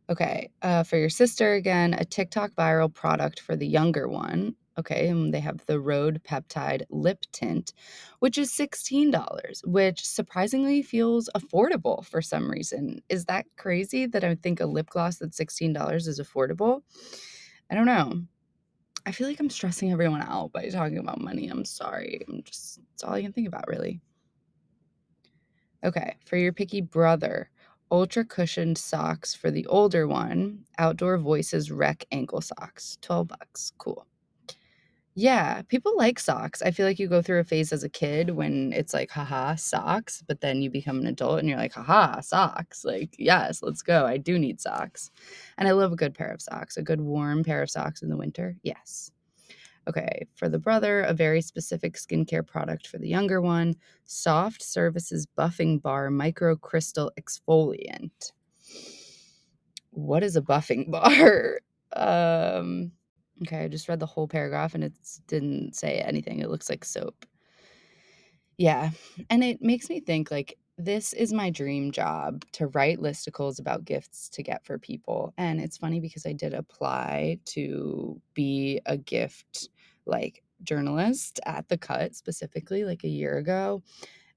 Okay. 0.09 0.49
Uh, 0.61 0.83
for 0.83 0.97
your 0.97 1.09
sister, 1.09 1.53
again, 1.53 1.93
a 1.93 2.05
TikTok 2.05 2.51
viral 2.51 2.93
product 2.93 3.39
for 3.41 3.55
the 3.55 3.67
younger 3.67 4.07
one 4.07 4.55
Okay, 4.79 5.07
and 5.07 5.33
they 5.33 5.39
have 5.39 5.65
the 5.65 5.79
Rhode 5.79 6.21
Peptide 6.23 6.83
Lip 6.91 7.25
Tint, 7.31 7.73
which 8.19 8.37
is 8.37 8.51
$16, 8.51 9.65
which 9.65 10.05
surprisingly 10.05 10.83
feels 10.83 11.29
affordable 11.35 12.05
for 12.05 12.21
some 12.21 12.49
reason. 12.49 13.01
Is 13.09 13.25
that 13.25 13.47
crazy 13.57 14.05
that 14.05 14.23
I 14.23 14.35
think 14.35 14.59
a 14.59 14.67
lip 14.67 14.91
gloss 14.91 15.17
that's 15.17 15.39
$16 15.39 15.95
is 16.07 16.19
affordable? 16.19 16.81
I 17.71 17.75
don't 17.75 17.87
know. 17.87 18.21
I 19.07 19.11
feel 19.11 19.27
like 19.27 19.39
I'm 19.39 19.49
stressing 19.49 19.91
everyone 19.91 20.21
out 20.21 20.51
by 20.51 20.69
talking 20.69 20.99
about 20.99 21.21
money. 21.21 21.47
I'm 21.47 21.65
sorry. 21.65 22.21
I'm 22.27 22.43
just, 22.43 22.79
it's 22.93 23.03
all 23.03 23.13
I 23.13 23.23
can 23.23 23.33
think 23.33 23.47
about, 23.47 23.67
really. 23.67 23.99
Okay, 25.83 26.17
for 26.25 26.37
your 26.37 26.53
picky 26.53 26.81
brother, 26.81 27.49
ultra 27.91 28.25
cushioned 28.25 28.77
socks 28.77 29.33
for 29.33 29.51
the 29.51 29.65
older 29.67 30.07
one, 30.07 30.65
Outdoor 30.77 31.17
Voices 31.17 31.71
Rec 31.71 32.05
ankle 32.11 32.41
socks, 32.41 32.97
12 33.01 33.27
bucks. 33.27 33.71
Cool. 33.77 34.05
Yeah, 35.19 35.63
people 35.63 35.97
like 35.97 36.19
socks. 36.19 36.61
I 36.61 36.69
feel 36.69 36.85
like 36.85 36.99
you 36.99 37.07
go 37.07 37.23
through 37.23 37.39
a 37.39 37.43
phase 37.43 37.73
as 37.73 37.83
a 37.83 37.89
kid 37.89 38.29
when 38.29 38.71
it's 38.71 38.93
like, 38.93 39.09
haha, 39.09 39.55
socks, 39.55 40.23
but 40.27 40.41
then 40.41 40.61
you 40.61 40.69
become 40.69 40.99
an 40.99 41.07
adult 41.07 41.39
and 41.39 41.49
you're 41.49 41.57
like, 41.57 41.73
haha, 41.73 42.21
socks. 42.21 42.85
Like, 42.85 43.15
yes, 43.17 43.63
let's 43.63 43.81
go. 43.81 44.05
I 44.05 44.17
do 44.17 44.37
need 44.37 44.61
socks. 44.61 45.09
And 45.57 45.67
I 45.67 45.71
love 45.71 45.91
a 45.91 45.95
good 45.95 46.13
pair 46.13 46.29
of 46.29 46.39
socks, 46.39 46.77
a 46.77 46.83
good 46.83 47.01
warm 47.01 47.43
pair 47.43 47.63
of 47.63 47.71
socks 47.71 48.03
in 48.03 48.09
the 48.09 48.17
winter. 48.17 48.57
Yes. 48.61 49.09
Okay, 49.87 50.27
for 50.35 50.49
the 50.49 50.59
brother, 50.59 51.01
a 51.01 51.13
very 51.13 51.41
specific 51.41 51.93
skincare 51.93 52.45
product 52.45 52.87
for 52.87 52.97
the 52.97 53.07
younger 53.07 53.41
one 53.41 53.75
Soft 54.05 54.61
Services 54.61 55.25
Buffing 55.37 55.81
Bar 55.81 56.09
Micro 56.11 56.55
Crystal 56.57 57.11
Exfoliant. 57.19 58.33
What 59.91 60.23
is 60.23 60.35
a 60.35 60.41
buffing 60.41 60.91
bar? 60.91 61.59
um, 61.93 62.91
Okay, 63.43 63.63
I 63.65 63.67
just 63.67 63.87
read 63.87 63.99
the 63.99 64.05
whole 64.05 64.27
paragraph 64.27 64.73
and 64.73 64.83
it 64.83 64.93
didn't 65.27 65.75
say 65.75 65.99
anything. 65.99 66.39
It 66.39 66.49
looks 66.49 66.69
like 66.69 66.83
soap. 66.83 67.25
Yeah. 68.57 68.91
And 69.29 69.43
it 69.43 69.61
makes 69.61 69.89
me 69.89 69.99
think 69.99 70.31
like 70.31 70.57
this 70.77 71.13
is 71.13 71.33
my 71.33 71.49
dream 71.49 71.91
job 71.91 72.43
to 72.53 72.67
write 72.67 72.99
listicles 72.99 73.59
about 73.59 73.85
gifts 73.85 74.29
to 74.29 74.43
get 74.43 74.65
for 74.65 74.79
people. 74.79 75.33
And 75.37 75.59
it's 75.59 75.77
funny 75.77 75.99
because 75.99 76.25
I 76.25 76.33
did 76.33 76.53
apply 76.53 77.39
to 77.45 78.19
be 78.33 78.81
a 78.85 78.97
gift 78.97 79.69
like 80.07 80.43
journalist 80.63 81.39
at 81.45 81.67
the 81.69 81.77
cut 81.77 82.15
specifically 82.15 82.83
like 82.83 83.03
a 83.03 83.09
year 83.09 83.37
ago. 83.37 83.83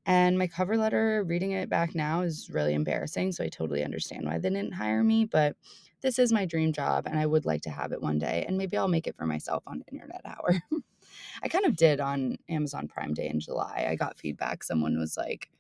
And 0.07 0.39
my 0.39 0.47
cover 0.47 0.77
letter, 0.77 1.25
reading 1.25 1.53
it 1.53 1.69
back 1.69 1.95
now, 1.95 2.23
is 2.23 2.51
really 2.51 2.75
embarrassing. 2.75 3.33
So 3.33 3.45
I 3.45 3.49
totally 3.49 3.85
understand 3.85 4.25
why 4.25 4.39
they 4.39 4.49
didn't 4.49 4.73
hire 4.73 5.05
me. 5.05 5.27
But 5.27 5.57
this 6.01 6.19
is 6.19 6.33
my 6.33 6.47
dream 6.47 6.73
job 6.73 7.07
and 7.07 7.19
I 7.19 7.27
would 7.27 7.45
like 7.45 7.63
to 7.63 7.71
have 7.71 7.93
it 7.93 8.01
one 8.01 8.19
day. 8.19 8.45
And 8.47 8.57
maybe 8.57 8.77
I'll 8.77 8.89
make 8.89 9.07
it 9.07 9.17
for 9.17 9.27
myself 9.27 9.63
on 9.67 9.85
Internet 9.91 10.23
Hour. 10.25 10.61
I 11.43 11.49
kind 11.49 11.65
of 11.65 11.77
did 11.77 12.01
on 12.01 12.39
Amazon 12.49 12.89
Prime 12.89 13.15
Day 13.15 13.29
in 13.29 13.41
July. 13.41 13.87
I 13.89 13.97
got 13.97 14.19
feedback. 14.19 14.63
Someone 14.63 14.99
was 14.99 15.17
like, 15.17 15.51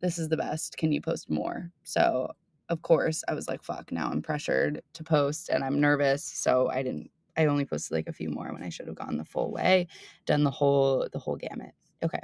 This 0.00 0.18
is 0.18 0.28
the 0.28 0.36
best. 0.36 0.76
Can 0.76 0.92
you 0.92 1.00
post 1.00 1.28
more? 1.28 1.70
So, 1.82 2.32
of 2.68 2.82
course, 2.82 3.22
I 3.28 3.34
was 3.34 3.48
like, 3.48 3.62
Fuck, 3.62 3.92
now 3.92 4.08
I'm 4.10 4.22
pressured 4.22 4.82
to 4.94 5.04
post 5.04 5.50
and 5.50 5.62
I'm 5.62 5.80
nervous. 5.80 6.24
So 6.24 6.68
I 6.70 6.82
didn't. 6.82 7.10
I 7.36 7.46
only 7.46 7.64
posted 7.64 7.94
like 7.96 8.08
a 8.08 8.12
few 8.12 8.30
more 8.30 8.52
when 8.52 8.62
I 8.62 8.68
should 8.68 8.86
have 8.86 8.96
gone 8.96 9.16
the 9.16 9.24
full 9.24 9.50
way, 9.52 9.86
done 10.26 10.44
the 10.44 10.50
whole 10.50 11.08
the 11.12 11.18
whole 11.18 11.36
gamut. 11.36 11.72
Okay. 12.02 12.20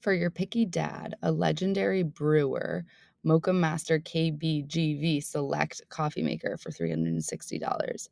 For 0.00 0.12
your 0.12 0.30
picky 0.30 0.66
dad, 0.66 1.14
a 1.22 1.32
legendary 1.32 2.02
brewer 2.02 2.84
Moccamaster 3.24 4.02
KBGV 4.02 5.24
Select 5.24 5.82
coffee 5.88 6.22
maker 6.22 6.56
for 6.58 6.70
$360. 6.70 8.08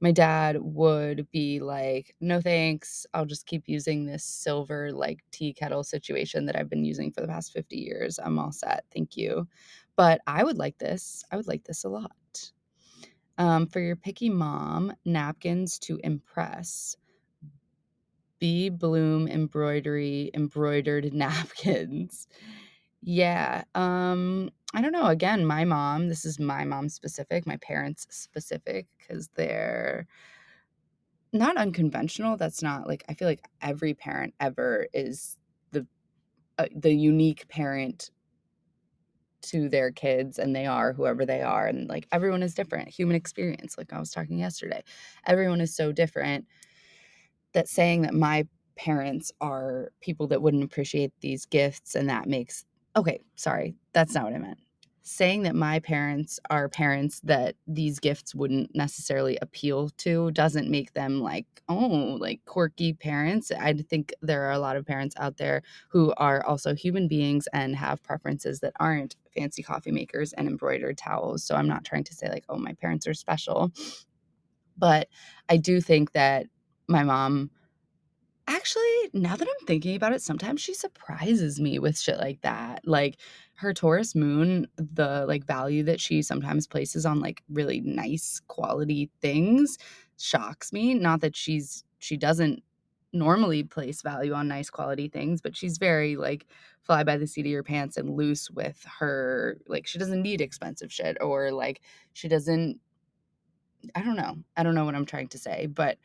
My 0.00 0.10
dad 0.10 0.58
would 0.60 1.30
be 1.30 1.60
like, 1.60 2.14
no 2.20 2.40
thanks. 2.40 3.06
I'll 3.14 3.24
just 3.24 3.46
keep 3.46 3.62
using 3.66 4.04
this 4.04 4.24
silver 4.24 4.92
like 4.92 5.20
tea 5.30 5.54
kettle 5.54 5.84
situation 5.84 6.44
that 6.46 6.56
I've 6.56 6.68
been 6.68 6.84
using 6.84 7.12
for 7.12 7.20
the 7.20 7.28
past 7.28 7.52
50 7.52 7.76
years. 7.76 8.18
I'm 8.22 8.38
all 8.38 8.52
set. 8.52 8.84
Thank 8.92 9.16
you. 9.16 9.48
But 9.94 10.20
I 10.26 10.44
would 10.44 10.58
like 10.58 10.78
this. 10.78 11.24
I 11.32 11.36
would 11.36 11.48
like 11.48 11.64
this 11.64 11.84
a 11.84 11.88
lot. 11.88 12.12
Um, 13.38 13.66
for 13.66 13.80
your 13.80 13.96
picky 13.96 14.30
mom, 14.30 14.92
napkins 15.04 15.78
to 15.80 15.98
impress. 16.02 16.96
Bee 18.38 18.68
Bloom 18.68 19.28
embroidery 19.28 20.30
embroidered 20.34 21.12
napkins. 21.14 22.28
Yeah. 23.02 23.64
Um, 23.74 24.50
I 24.74 24.80
don't 24.80 24.92
know. 24.92 25.06
Again, 25.06 25.46
my 25.46 25.64
mom, 25.64 26.08
this 26.08 26.24
is 26.24 26.38
my 26.38 26.64
mom 26.64 26.88
specific, 26.88 27.46
my 27.46 27.56
parents 27.58 28.06
specific, 28.10 28.86
because 28.98 29.28
they're 29.36 30.06
not 31.32 31.56
unconventional. 31.56 32.36
That's 32.36 32.62
not 32.62 32.86
like 32.86 33.04
I 33.08 33.14
feel 33.14 33.28
like 33.28 33.44
every 33.62 33.94
parent 33.94 34.34
ever 34.40 34.86
is 34.92 35.36
the 35.72 35.86
uh, 36.58 36.66
the 36.74 36.92
unique 36.94 37.48
parent 37.48 38.10
to 39.50 39.68
their 39.68 39.90
kids 39.90 40.38
and 40.38 40.54
they 40.54 40.66
are 40.66 40.92
whoever 40.92 41.24
they 41.26 41.42
are 41.42 41.66
and 41.66 41.88
like 41.88 42.06
everyone 42.12 42.42
is 42.42 42.54
different 42.54 42.88
human 42.88 43.16
experience 43.16 43.76
like 43.78 43.92
i 43.92 43.98
was 43.98 44.10
talking 44.10 44.38
yesterday 44.38 44.82
everyone 45.26 45.60
is 45.60 45.74
so 45.74 45.92
different 45.92 46.46
that 47.52 47.68
saying 47.68 48.02
that 48.02 48.14
my 48.14 48.46
parents 48.76 49.32
are 49.40 49.90
people 50.00 50.26
that 50.26 50.42
wouldn't 50.42 50.64
appreciate 50.64 51.12
these 51.20 51.46
gifts 51.46 51.94
and 51.94 52.08
that 52.08 52.26
makes 52.28 52.64
okay, 52.96 53.20
sorry, 53.36 53.76
that's 53.92 54.14
not 54.14 54.24
what 54.24 54.34
I 54.34 54.38
meant. 54.38 54.58
Saying 55.08 55.44
that 55.44 55.54
my 55.54 55.78
parents 55.78 56.40
are 56.50 56.68
parents 56.68 57.20
that 57.20 57.54
these 57.68 58.00
gifts 58.00 58.34
wouldn't 58.34 58.74
necessarily 58.74 59.38
appeal 59.40 59.90
to 59.98 60.32
doesn't 60.32 60.68
make 60.68 60.94
them 60.94 61.20
like, 61.20 61.46
oh, 61.68 62.18
like 62.20 62.44
quirky 62.44 62.92
parents. 62.92 63.52
I 63.52 63.74
think 63.74 64.12
there 64.20 64.42
are 64.48 64.50
a 64.50 64.58
lot 64.58 64.74
of 64.76 64.84
parents 64.84 65.14
out 65.16 65.36
there 65.36 65.62
who 65.90 66.12
are 66.16 66.44
also 66.44 66.74
human 66.74 67.06
beings 67.06 67.46
and 67.52 67.76
have 67.76 68.02
preferences 68.02 68.58
that 68.60 68.72
aren't 68.80 69.14
fancy 69.32 69.62
coffee 69.62 69.92
makers 69.92 70.32
and 70.32 70.48
embroidered 70.48 70.98
towels. 70.98 71.44
So 71.44 71.54
I'm 71.54 71.68
not 71.68 71.84
trying 71.84 72.02
to 72.02 72.12
say 72.14 72.28
like, 72.28 72.44
oh, 72.48 72.58
my 72.58 72.72
parents 72.72 73.06
are 73.06 73.14
special. 73.14 73.70
But 74.76 75.06
I 75.48 75.56
do 75.56 75.80
think 75.80 76.14
that 76.14 76.46
my 76.88 77.04
mom 77.04 77.50
Actually, 78.48 79.10
now 79.12 79.34
that 79.34 79.48
I'm 79.48 79.66
thinking 79.66 79.96
about 79.96 80.12
it, 80.12 80.22
sometimes 80.22 80.60
she 80.60 80.72
surprises 80.72 81.60
me 81.60 81.80
with 81.80 81.98
shit 81.98 82.18
like 82.18 82.40
that. 82.42 82.86
Like 82.86 83.18
her 83.54 83.74
Taurus 83.74 84.14
moon, 84.14 84.68
the 84.76 85.24
like 85.26 85.44
value 85.44 85.82
that 85.84 86.00
she 86.00 86.22
sometimes 86.22 86.66
places 86.68 87.04
on 87.04 87.18
like 87.20 87.42
really 87.48 87.80
nice 87.80 88.40
quality 88.46 89.10
things 89.20 89.78
shocks 90.18 90.72
me. 90.72 90.94
Not 90.94 91.22
that 91.22 91.34
she's 91.34 91.82
she 91.98 92.16
doesn't 92.16 92.62
normally 93.12 93.64
place 93.64 94.02
value 94.02 94.32
on 94.32 94.46
nice 94.46 94.70
quality 94.70 95.08
things, 95.08 95.40
but 95.40 95.56
she's 95.56 95.78
very 95.78 96.16
like 96.16 96.46
fly 96.82 97.02
by 97.02 97.16
the 97.16 97.26
seat 97.26 97.46
of 97.46 97.50
your 97.52 97.64
pants 97.64 97.96
and 97.96 98.10
loose 98.16 98.48
with 98.50 98.84
her 99.00 99.58
like 99.66 99.88
she 99.88 99.98
doesn't 99.98 100.22
need 100.22 100.40
expensive 100.40 100.92
shit 100.92 101.16
or 101.20 101.50
like 101.50 101.80
she 102.12 102.28
doesn't 102.28 102.78
I 103.94 104.02
don't 104.02 104.16
know. 104.16 104.36
I 104.56 104.62
don't 104.62 104.74
know 104.74 104.84
what 104.84 104.94
I'm 104.94 105.06
trying 105.06 105.28
to 105.28 105.38
say, 105.38 105.66
but 105.66 105.98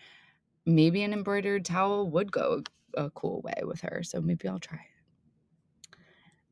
maybe 0.66 1.04
an 1.04 1.14
embroidered 1.14 1.66
towel 1.66 2.10
would 2.12 2.32
go 2.32 2.64
a 2.96 3.10
cool 3.12 3.42
way 3.42 3.62
with 3.64 3.82
her. 3.82 4.04
So 4.04 4.22
maybe 4.22 4.48
I'll 4.48 4.60
try 4.60 4.78
it. 4.80 5.02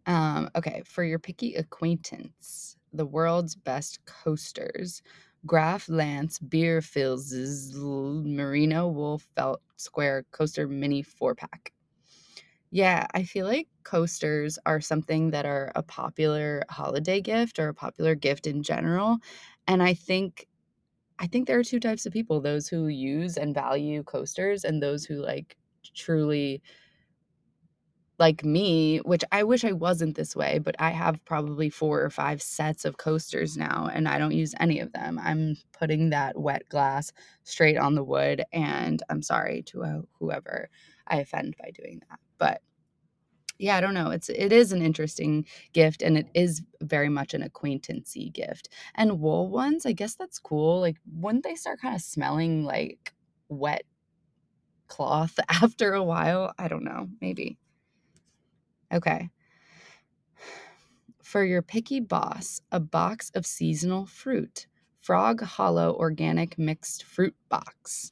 Um, 0.06 0.50
okay, 0.56 0.82
for 0.86 1.04
your 1.04 1.20
picky 1.20 1.56
acquaintance, 1.56 2.78
the 2.94 3.06
world's 3.06 3.56
best 3.56 4.04
coasters. 4.06 5.02
Graf 5.46 5.88
Lantz 5.88 6.40
Beer 6.50 6.82
Fills 6.82 7.34
Merino 7.74 8.88
Wool 8.88 9.20
Felt 9.36 9.62
Square 9.78 10.26
Coaster 10.32 10.68
Mini 10.68 11.02
4 11.02 11.36
pack. 11.36 11.72
Yeah, 12.72 13.08
I 13.14 13.24
feel 13.24 13.48
like 13.48 13.68
coasters 13.84 14.60
are 14.66 14.82
something 14.82 15.32
that 15.32 15.46
are 15.46 15.72
a 15.76 15.82
popular 15.82 16.64
holiday 16.70 17.20
gift 17.22 17.58
or 17.58 17.70
a 17.70 17.74
popular 17.74 18.14
gift 18.16 18.46
in 18.46 18.62
general. 18.62 19.18
And 19.68 19.82
I 19.82 19.94
think 19.96 20.48
I 21.20 21.28
think 21.28 21.48
there 21.48 21.60
are 21.60 21.64
two 21.64 21.80
types 21.80 22.06
of 22.06 22.14
people 22.14 22.42
those 22.42 22.68
who 22.68 22.88
use 22.88 23.38
and 23.38 23.54
value 23.54 24.04
coasters, 24.04 24.64
and 24.64 24.82
those 24.82 25.06
who 25.06 25.16
like 25.16 25.58
truly 25.96 26.62
like 28.20 28.44
me, 28.44 28.98
which 29.00 29.24
I 29.32 29.44
wish 29.44 29.64
I 29.64 29.72
wasn't 29.72 30.16
this 30.18 30.36
way, 30.36 30.60
but 30.60 30.76
I 30.78 30.90
have 30.90 31.24
probably 31.24 31.70
four 31.70 32.02
or 32.04 32.10
five 32.10 32.42
sets 32.42 32.84
of 32.84 32.98
coasters 32.98 33.56
now, 33.56 33.90
and 33.94 34.10
I 34.10 34.18
don't 34.18 34.34
use 34.34 34.54
any 34.60 34.80
of 34.82 34.92
them. 34.92 35.18
I'm 35.24 35.56
putting 35.72 36.10
that 36.10 36.38
wet 36.38 36.68
glass 36.68 37.14
straight 37.46 37.78
on 37.78 37.96
the 37.96 38.04
wood, 38.04 38.44
and 38.52 39.02
I'm 39.10 39.22
sorry 39.22 39.64
to 39.68 40.06
whoever 40.20 40.70
I 41.08 41.18
offend 41.18 41.56
by 41.58 41.72
doing 41.72 42.02
that. 42.10 42.20
But 42.38 42.62
yeah, 43.60 43.76
I 43.76 43.82
don't 43.82 43.94
know. 43.94 44.10
It's 44.10 44.30
it 44.30 44.54
is 44.54 44.72
an 44.72 44.82
interesting 44.82 45.46
gift 45.74 46.02
and 46.02 46.18
it 46.18 46.28
is 46.34 46.64
very 46.82 47.10
much 47.10 47.34
an 47.34 47.44
acquaintancy 47.44 48.30
gift. 48.30 48.70
And 48.96 49.20
wool 49.20 49.50
ones, 49.50 49.86
I 49.86 49.92
guess 49.92 50.16
that's 50.16 50.40
cool. 50.40 50.80
Like 50.80 50.98
wouldn't 51.14 51.44
they 51.44 51.56
start 51.56 51.82
kind 51.82 51.94
of 51.94 52.02
smelling 52.02 52.64
like 52.64 53.14
wet 53.50 53.84
cloth 54.88 55.38
after 55.50 55.94
a 55.94 56.04
while? 56.04 56.54
I 56.58 56.70
don't 56.70 56.86
know. 56.86 57.10
Maybe. 57.22 57.58
Okay. 58.94 59.30
For 61.22 61.44
your 61.44 61.62
picky 61.62 62.00
boss, 62.00 62.62
a 62.72 62.80
box 62.80 63.30
of 63.36 63.46
seasonal 63.46 64.06
fruit. 64.06 64.68
Frog 65.00 65.42
Hollow 65.42 65.96
organic 65.96 66.58
mixed 66.58 67.04
fruit 67.04 67.36
box. 67.50 68.12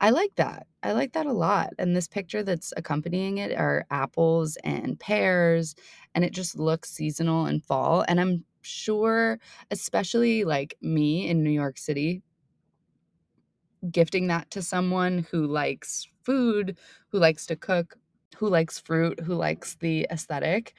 I 0.00 0.10
like 0.10 0.34
that. 0.36 0.66
I 0.82 0.92
like 0.92 1.12
that 1.12 1.26
a 1.26 1.32
lot. 1.32 1.70
And 1.78 1.94
this 1.94 2.08
picture 2.08 2.42
that's 2.42 2.72
accompanying 2.76 3.38
it 3.38 3.56
are 3.56 3.86
apples 3.90 4.56
and 4.64 4.98
pears, 4.98 5.74
and 6.14 6.24
it 6.24 6.32
just 6.32 6.58
looks 6.58 6.90
seasonal 6.90 7.46
and 7.46 7.64
fall. 7.64 8.04
And 8.08 8.20
I'm 8.20 8.44
sure, 8.62 9.38
especially 9.70 10.44
like 10.44 10.76
me 10.80 11.28
in 11.28 11.42
New 11.42 11.50
York 11.50 11.78
City, 11.78 12.22
gifting 13.90 14.26
that 14.28 14.50
to 14.50 14.62
someone 14.62 15.26
who 15.30 15.46
likes 15.46 16.06
food, 16.24 16.78
who 17.08 17.18
likes 17.18 17.46
to 17.46 17.56
cook, 17.56 17.96
who 18.36 18.48
likes 18.48 18.78
fruit, 18.78 19.20
who 19.20 19.34
likes 19.34 19.76
the 19.76 20.06
aesthetic, 20.10 20.74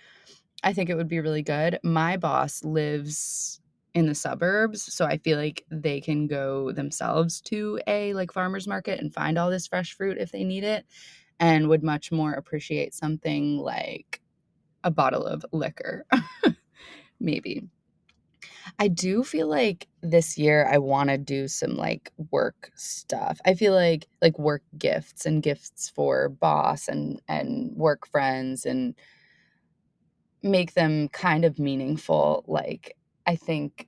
I 0.64 0.74
think 0.74 0.90
it 0.90 0.96
would 0.98 1.10
be 1.10 1.22
really 1.22 1.44
good. 1.44 1.80
My 1.84 2.18
boss 2.18 2.64
lives 2.66 3.61
in 3.96 4.08
the 4.08 4.16
suburbs, 4.16 4.94
so 4.94 5.06
I 5.06 5.18
feel 5.18 5.38
like 5.38 5.66
they 5.72 6.02
can 6.02 6.28
go 6.28 6.72
themselves 6.72 7.42
to 7.44 7.80
a, 7.88 8.14
like, 8.14 8.32
farmer's 8.34 8.68
market 8.68 9.00
and 9.02 9.14
find 9.14 9.38
all 9.38 9.50
this 9.52 9.68
fresh 9.68 9.94
fruit 9.94 10.18
if 10.20 10.32
they 10.32 10.44
need 10.46 10.64
it, 10.64 10.86
and 11.40 11.70
would 11.70 11.84
much 11.84 12.12
more 12.12 12.34
appreciate 12.34 12.94
something 12.96 13.58
like 13.58 14.22
a 14.84 14.92
bottle 14.92 15.26
of 15.26 15.46
liquor. 15.54 16.06
Maybe. 17.22 17.64
I 18.80 18.88
do 18.88 19.24
feel 19.24 19.48
like 19.48 19.88
this 20.02 20.38
year 20.38 20.68
I 20.72 20.78
wanna 20.78 21.18
do 21.18 21.48
some, 21.48 21.76
like, 21.76 22.12
work 22.32 22.72
stuff. 22.76 23.40
I 23.46 23.54
feel 23.54 23.74
like 23.74 24.08
like, 24.22 24.38
work 24.40 24.64
gifts 24.78 25.26
and 25.26 25.42
gifts 25.44 25.90
for 25.90 26.30
boss 26.30 26.88
and 26.88 27.22
and 27.28 27.72
work 27.76 28.08
friends 28.08 28.66
and 28.66 28.96
make 30.44 30.74
them 30.74 31.08
kind 31.10 31.46
of 31.46 31.60
meaningful, 31.60 32.44
like, 32.48 32.96
I 33.28 33.36
think 33.36 33.88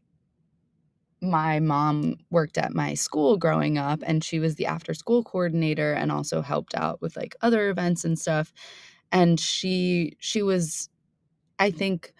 my 1.21 1.59
mom 1.59 2.15
worked 2.31 2.57
at 2.57 2.73
my 2.73 2.93
school 2.93 3.37
growing 3.37 3.77
up, 3.77 3.99
and 4.05 4.23
she 4.23 4.39
was 4.39 4.55
the 4.55 4.65
after-school 4.65 5.23
coordinator 5.23 5.93
and 5.93 6.11
also 6.11 6.41
helped 6.41 6.75
out 6.75 7.01
with, 7.01 7.15
like, 7.15 7.35
other 7.41 7.69
events 7.69 8.03
and 8.03 8.19
stuff, 8.19 8.51
and 9.11 9.39
she 9.39 10.13
she 10.19 10.41
was 10.41 10.89
I 11.59 11.71
think 11.71 12.13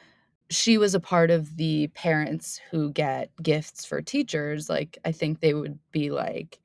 she 0.52 0.78
was 0.80 0.96
a 0.96 1.00
part 1.02 1.32
of 1.32 1.58
the 1.58 1.88
parents 1.90 2.60
who 2.72 2.92
get 2.94 3.32
gifts 3.44 3.86
for 3.86 4.02
teachers, 4.02 4.70
like, 4.70 4.98
I 5.06 5.12
think 5.14 5.42
they 5.42 5.54
would 5.56 5.80
be 5.92 6.12
like, 6.12 6.60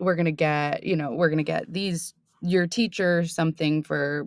"We're 0.00 0.16
gonna 0.16 0.32
get" 0.32 0.84
you 0.84 0.96
know, 0.96 1.12
"We're 1.14 1.30
gonna 1.30 1.42
get 1.44 1.72
these 1.72 2.14
your 2.42 2.66
teacher 2.68 3.26
something 3.26 3.82
for 3.84 4.26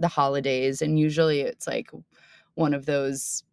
the 0.00 0.08
holidays," 0.08 0.82
and 0.82 0.98
usually 1.00 1.40
it's, 1.42 1.66
like, 1.68 1.90
one 2.56 2.74
of 2.74 2.86
those 2.86 3.44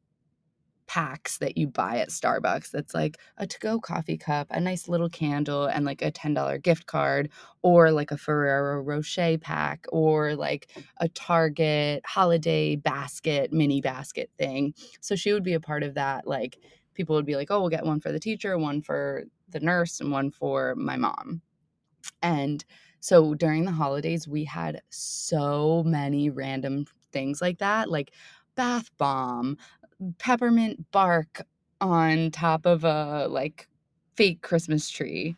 packs 0.88 1.38
that 1.40 1.58
you 1.58 1.68
buy 1.68 1.98
at 2.00 2.10
Starbucks 2.10 2.72
that's 2.72 2.94
like 2.94 3.18
a 3.38 3.48
to-go 3.48 3.80
coffee 3.80 4.18
cup, 4.18 4.48
a 4.52 4.60
nice 4.60 4.88
little 4.88 5.10
candle, 5.10 5.66
and, 5.66 5.86
like, 5.86 6.02
a 6.02 6.12
$10 6.12 6.58
gift 6.60 6.86
card, 6.88 7.30
or, 7.62 7.92
like, 7.92 8.12
a 8.12 8.18
Ferrero 8.18 8.82
Rocher 8.82 9.38
pack, 9.38 9.86
or, 9.92 10.36
like, 10.36 10.72
a 11.00 11.08
Target 11.10 12.04
holiday 12.06 12.76
basket, 12.76 13.52
mini 13.54 13.82
basket 13.82 14.30
thing. 14.38 14.74
So 15.02 15.16
she 15.16 15.34
would 15.34 15.44
be 15.44 15.54
a 15.54 15.60
part 15.60 15.84
of 15.84 15.96
that, 15.96 16.28
like, 16.28 16.58
people 16.94 17.16
would 17.16 17.26
be 17.26 17.36
like, 17.36 17.50
"Oh, 17.52 17.60
we'll 17.62 17.70
get 17.70 17.86
one 17.86 18.00
for 18.00 18.12
the 18.12 18.20
teacher, 18.20 18.58
one 18.58 18.82
for 18.82 19.24
the 19.50 19.60
nurse, 19.60 20.00
and 20.02 20.12
one 20.12 20.32
for 20.32 20.76
my 20.76 20.96
mom." 20.98 21.42
And 22.22 22.64
so 23.00 23.34
during 23.36 23.66
the 23.66 23.72
holidays, 23.72 24.28
we 24.28 24.46
had 24.46 24.82
so 24.90 25.84
many 25.86 26.30
random 26.30 26.86
things 27.12 27.42
like 27.42 27.60
that, 27.60 27.90
like 27.90 28.14
bath 28.56 28.90
bomb, 28.98 29.58
peppermint 30.20 30.92
bark 30.92 31.42
on 31.82 32.32
top 32.32 32.66
of 32.66 32.84
a, 32.84 33.28
like, 33.30 33.68
fake 34.16 34.42
Christmas 34.42 34.90
tree. 34.90 35.36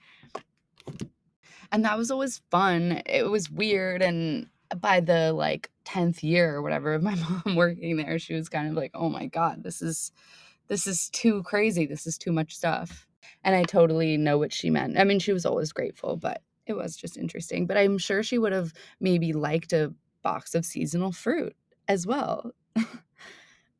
And 1.72 1.84
that 1.86 1.98
was 1.98 2.12
always 2.12 2.41
fun. 2.51 3.01
It 3.05 3.29
was 3.29 3.50
weird, 3.50 4.01
and 4.01 4.48
by 4.79 5.00
the, 5.00 5.34
like, 5.34 5.69
10th 5.86 6.24
year 6.24 6.55
or 6.55 6.62
whatever 6.62 6.93
of 6.93 7.03
my 7.03 7.15
mom 7.45 7.55
working 7.55 7.98
there, 7.98 8.19
she 8.19 8.34
was 8.34 8.50
kind 8.50 8.67
of 8.67 8.75
like, 8.75 8.91
"Oh 8.93 9.10
my 9.10 9.27
god, 9.27 9.63
this 9.63 9.81
is 9.81 10.12
this 10.67 10.88
is 10.88 11.10
too 11.12 11.43
crazy, 11.43 11.86
this 11.86 12.07
is 12.07 12.17
too 12.17 12.31
much 12.31 12.55
stuff." 12.55 13.07
And 13.43 13.55
I 13.55 13.63
totally 13.63 14.17
know 14.17 14.38
what 14.38 14.53
she 14.53 14.69
meant. 14.69 14.98
I 15.00 15.03
mean, 15.03 15.19
she 15.19 15.34
was 15.34 15.45
always 15.45 15.72
grateful, 15.72 16.17
but 16.17 16.41
it 16.67 16.74
was 16.74 16.95
just 16.95 17.17
interesting. 17.17 17.65
But 17.67 17.77
I'm 17.77 17.98
sure 17.98 18.24
she 18.24 18.38
would've 18.38 18.74
maybe 19.00 19.34
liked 19.34 19.74
a 19.74 19.93
box 20.24 20.55
of 20.55 20.65
seasonal 20.65 21.12
fruit 21.12 21.55
as 21.88 22.07
well. 22.07 22.51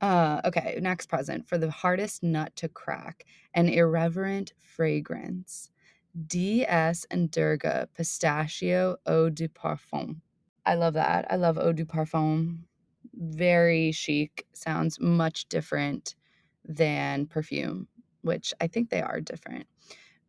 Uh, 0.02 0.42
okay, 0.46 0.78
next 0.82 1.08
present. 1.08 1.48
For 1.48 1.58
the 1.58 1.72
hardest 1.72 2.22
nut 2.22 2.56
to 2.58 2.68
crack, 2.68 3.25
an 3.54 3.70
irreverent 3.70 4.54
fragrance. 4.60 5.70
DS 6.28 7.06
and 7.12 7.30
Durga 7.30 7.90
Pistachio 7.94 8.96
Eau 9.06 9.30
de 9.30 9.48
Parfum. 9.50 10.22
I 10.66 10.75
love 10.75 10.94
that. 10.94 11.25
I 11.30 11.36
love 11.36 11.58
Eau 11.58 11.74
de 11.74 11.86
Parfum. 11.86 12.60
Very 13.14 13.92
chic. 13.92 14.46
Sounds 14.53 15.00
much 15.00 15.48
different 15.50 16.16
than 16.64 17.25
perfume, 17.27 17.88
which 18.22 18.53
I 18.62 18.68
think 18.68 18.90
they 18.90 19.01
are 19.01 19.20
different. 19.20 19.68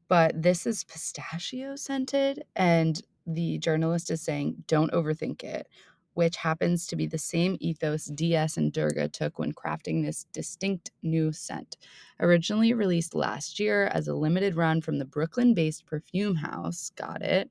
But 0.08 0.40
this 0.42 0.66
is 0.66 0.84
pistachio 0.84 1.76
scented, 1.76 2.44
and 2.54 3.00
the 3.26 3.58
journalist 3.58 4.10
is 4.10 4.22
saying, 4.22 4.64
"Don't 4.66 4.92
overthink 4.92 5.42
it," 5.42 5.68
which 6.16 6.36
happens 6.36 6.86
to 6.86 6.96
be 6.96 7.06
the 7.06 7.18
same 7.18 7.58
ethos 7.60 8.06
DS 8.06 8.56
and 8.56 8.72
Durga 8.72 9.06
took 9.06 9.38
when 9.38 9.52
crafting 9.52 10.02
this 10.02 10.24
distinct 10.32 10.90
new 11.02 11.30
scent. 11.30 11.76
Originally 12.20 12.72
released 12.72 13.14
last 13.14 13.60
year 13.60 13.88
as 13.88 14.08
a 14.08 14.14
limited 14.14 14.56
run 14.56 14.80
from 14.80 14.98
the 14.98 15.04
Brooklyn-based 15.04 15.84
perfume 15.84 16.36
house, 16.36 16.90
got 16.96 17.20
it. 17.20 17.50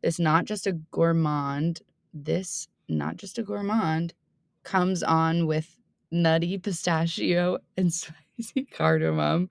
This 0.00 0.20
not 0.20 0.44
just 0.44 0.68
a 0.68 0.74
gourmand, 0.92 1.80
this 2.14 2.68
not 2.88 3.16
just 3.16 3.36
a 3.36 3.42
gourmand 3.42 4.14
comes 4.62 5.02
on 5.02 5.48
with 5.48 5.76
nutty 6.12 6.56
pistachio 6.56 7.58
and 7.76 7.92
spicy 8.38 8.64
cardamom 8.70 9.50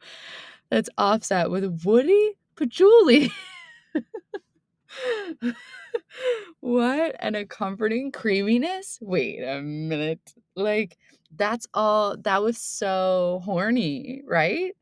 that's 0.69 0.89
offset 0.97 1.51
with 1.51 1.83
woody 1.83 2.37
patchouli. 2.55 3.29
What? 6.59 7.15
And 7.19 7.35
a 7.35 7.45
comforting 7.45 8.11
creaminess? 8.11 8.99
Wait 9.01 9.41
a 9.43 9.61
minute. 9.61 10.33
Like, 10.55 10.97
that's 11.35 11.67
all 11.73 12.17
that 12.17 12.41
was 12.43 12.57
so 12.57 13.41
horny, 13.45 14.23
right? 14.25 14.73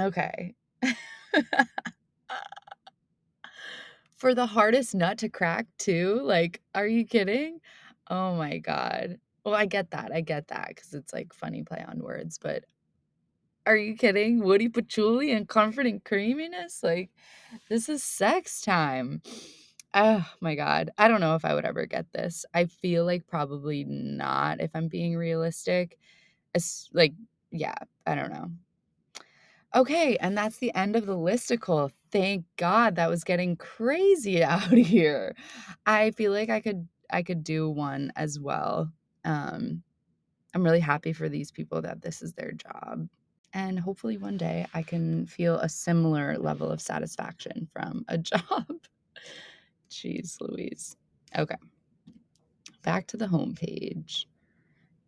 Okay. 0.00 0.54
For 4.16 4.34
the 4.34 4.46
hardest 4.46 4.94
nut 4.94 5.18
to 5.18 5.28
crack 5.28 5.66
too? 5.78 6.20
Like, 6.22 6.60
are 6.74 6.86
you 6.86 7.04
kidding? 7.04 7.60
Oh 8.08 8.34
my 8.36 8.58
god. 8.58 9.18
Well, 9.44 9.54
I 9.54 9.66
get 9.66 9.90
that, 9.90 10.12
I 10.12 10.20
get 10.20 10.48
that 10.48 10.68
because 10.68 10.94
it's, 10.94 11.12
like, 11.12 11.32
funny 11.32 11.64
play 11.64 11.84
on 11.86 11.98
words, 11.98 12.38
but 12.38 12.64
are 13.66 13.76
you 13.76 13.96
kidding? 13.96 14.42
Woody 14.42 14.68
patchouli 14.68 15.32
and 15.32 15.48
comforting 15.48 16.00
creaminess? 16.04 16.82
Like, 16.82 17.10
this 17.68 17.88
is 17.88 18.02
sex 18.02 18.60
time. 18.60 19.22
Oh 19.94 20.26
my 20.40 20.54
god. 20.54 20.90
I 20.98 21.08
don't 21.08 21.20
know 21.20 21.34
if 21.34 21.44
I 21.44 21.54
would 21.54 21.64
ever 21.64 21.86
get 21.86 22.12
this. 22.12 22.44
I 22.54 22.64
feel 22.66 23.04
like 23.04 23.26
probably 23.26 23.84
not 23.84 24.60
if 24.60 24.70
I'm 24.74 24.88
being 24.88 25.16
realistic. 25.16 25.98
It's 26.54 26.88
like, 26.92 27.12
yeah, 27.50 27.74
I 28.06 28.14
don't 28.14 28.32
know. 28.32 28.50
Okay, 29.74 30.16
and 30.18 30.36
that's 30.36 30.58
the 30.58 30.74
end 30.74 30.96
of 30.96 31.06
the 31.06 31.16
listicle. 31.16 31.90
Thank 32.10 32.44
God 32.58 32.96
that 32.96 33.08
was 33.08 33.24
getting 33.24 33.56
crazy 33.56 34.44
out 34.44 34.72
here. 34.72 35.34
I 35.86 36.10
feel 36.12 36.32
like 36.32 36.50
I 36.50 36.60
could 36.60 36.88
I 37.10 37.22
could 37.22 37.44
do 37.44 37.68
one 37.68 38.12
as 38.16 38.40
well. 38.40 38.90
Um, 39.24 39.82
I'm 40.54 40.64
really 40.64 40.80
happy 40.80 41.12
for 41.12 41.28
these 41.28 41.50
people 41.50 41.82
that 41.82 42.02
this 42.02 42.22
is 42.22 42.34
their 42.34 42.52
job. 42.52 43.08
And 43.54 43.78
hopefully 43.78 44.16
one 44.16 44.36
day 44.36 44.66
I 44.72 44.82
can 44.82 45.26
feel 45.26 45.56
a 45.56 45.68
similar 45.68 46.38
level 46.38 46.70
of 46.70 46.80
satisfaction 46.80 47.68
from 47.72 48.04
a 48.08 48.18
job. 48.18 48.66
Jeez 49.90 50.40
Louise. 50.40 50.96
Okay. 51.36 51.56
Back 52.82 53.06
to 53.08 53.16
the 53.16 53.26
homepage. 53.26 54.24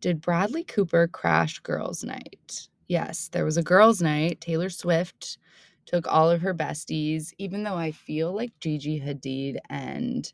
Did 0.00 0.20
Bradley 0.20 0.64
Cooper 0.64 1.08
crash 1.08 1.58
girls' 1.60 2.04
night? 2.04 2.68
Yes, 2.88 3.28
there 3.28 3.44
was 3.44 3.56
a 3.56 3.62
girls' 3.62 4.02
night. 4.02 4.40
Taylor 4.40 4.68
Swift 4.68 5.38
took 5.86 6.06
all 6.06 6.30
of 6.30 6.42
her 6.42 6.54
besties, 6.54 7.32
even 7.38 7.62
though 7.62 7.76
I 7.76 7.90
feel 7.90 8.32
like 8.32 8.52
Gigi 8.60 9.00
Hadid 9.00 9.56
and 9.70 10.30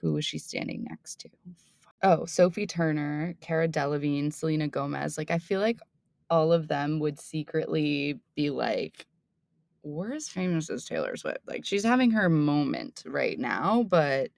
who 0.00 0.12
was 0.12 0.24
she 0.24 0.38
standing 0.38 0.84
next 0.88 1.20
to? 1.20 1.28
Oh, 2.02 2.26
Sophie 2.26 2.66
Turner, 2.66 3.34
Cara 3.40 3.68
Delevingne, 3.68 4.32
Selena 4.32 4.68
Gomez. 4.68 5.16
Like, 5.16 5.30
I 5.30 5.38
feel 5.38 5.60
like 5.60 5.80
all 6.30 6.52
of 6.52 6.68
them 6.68 6.98
would 7.00 7.20
secretly 7.20 8.20
be 8.34 8.50
like, 8.50 9.06
we're 9.82 10.12
as 10.12 10.28
famous 10.28 10.68
as 10.68 10.84
Taylor 10.84 11.16
Swift. 11.16 11.46
Like 11.46 11.64
she's 11.64 11.84
having 11.84 12.10
her 12.10 12.28
moment 12.28 13.02
right 13.06 13.38
now, 13.38 13.84
but 13.84 14.30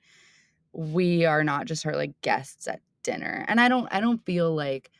we 0.73 1.25
are 1.25 1.43
not 1.43 1.67
just 1.67 1.83
her 1.85 1.97
like 1.97 2.21
guests 2.21 2.69
at 2.69 2.81
dinner. 3.03 3.45
And 3.49 3.61
I 3.61 3.69
don't 3.69 3.89
I 3.91 4.01
don't 4.01 4.25
feel 4.25 4.55
like 4.55 4.91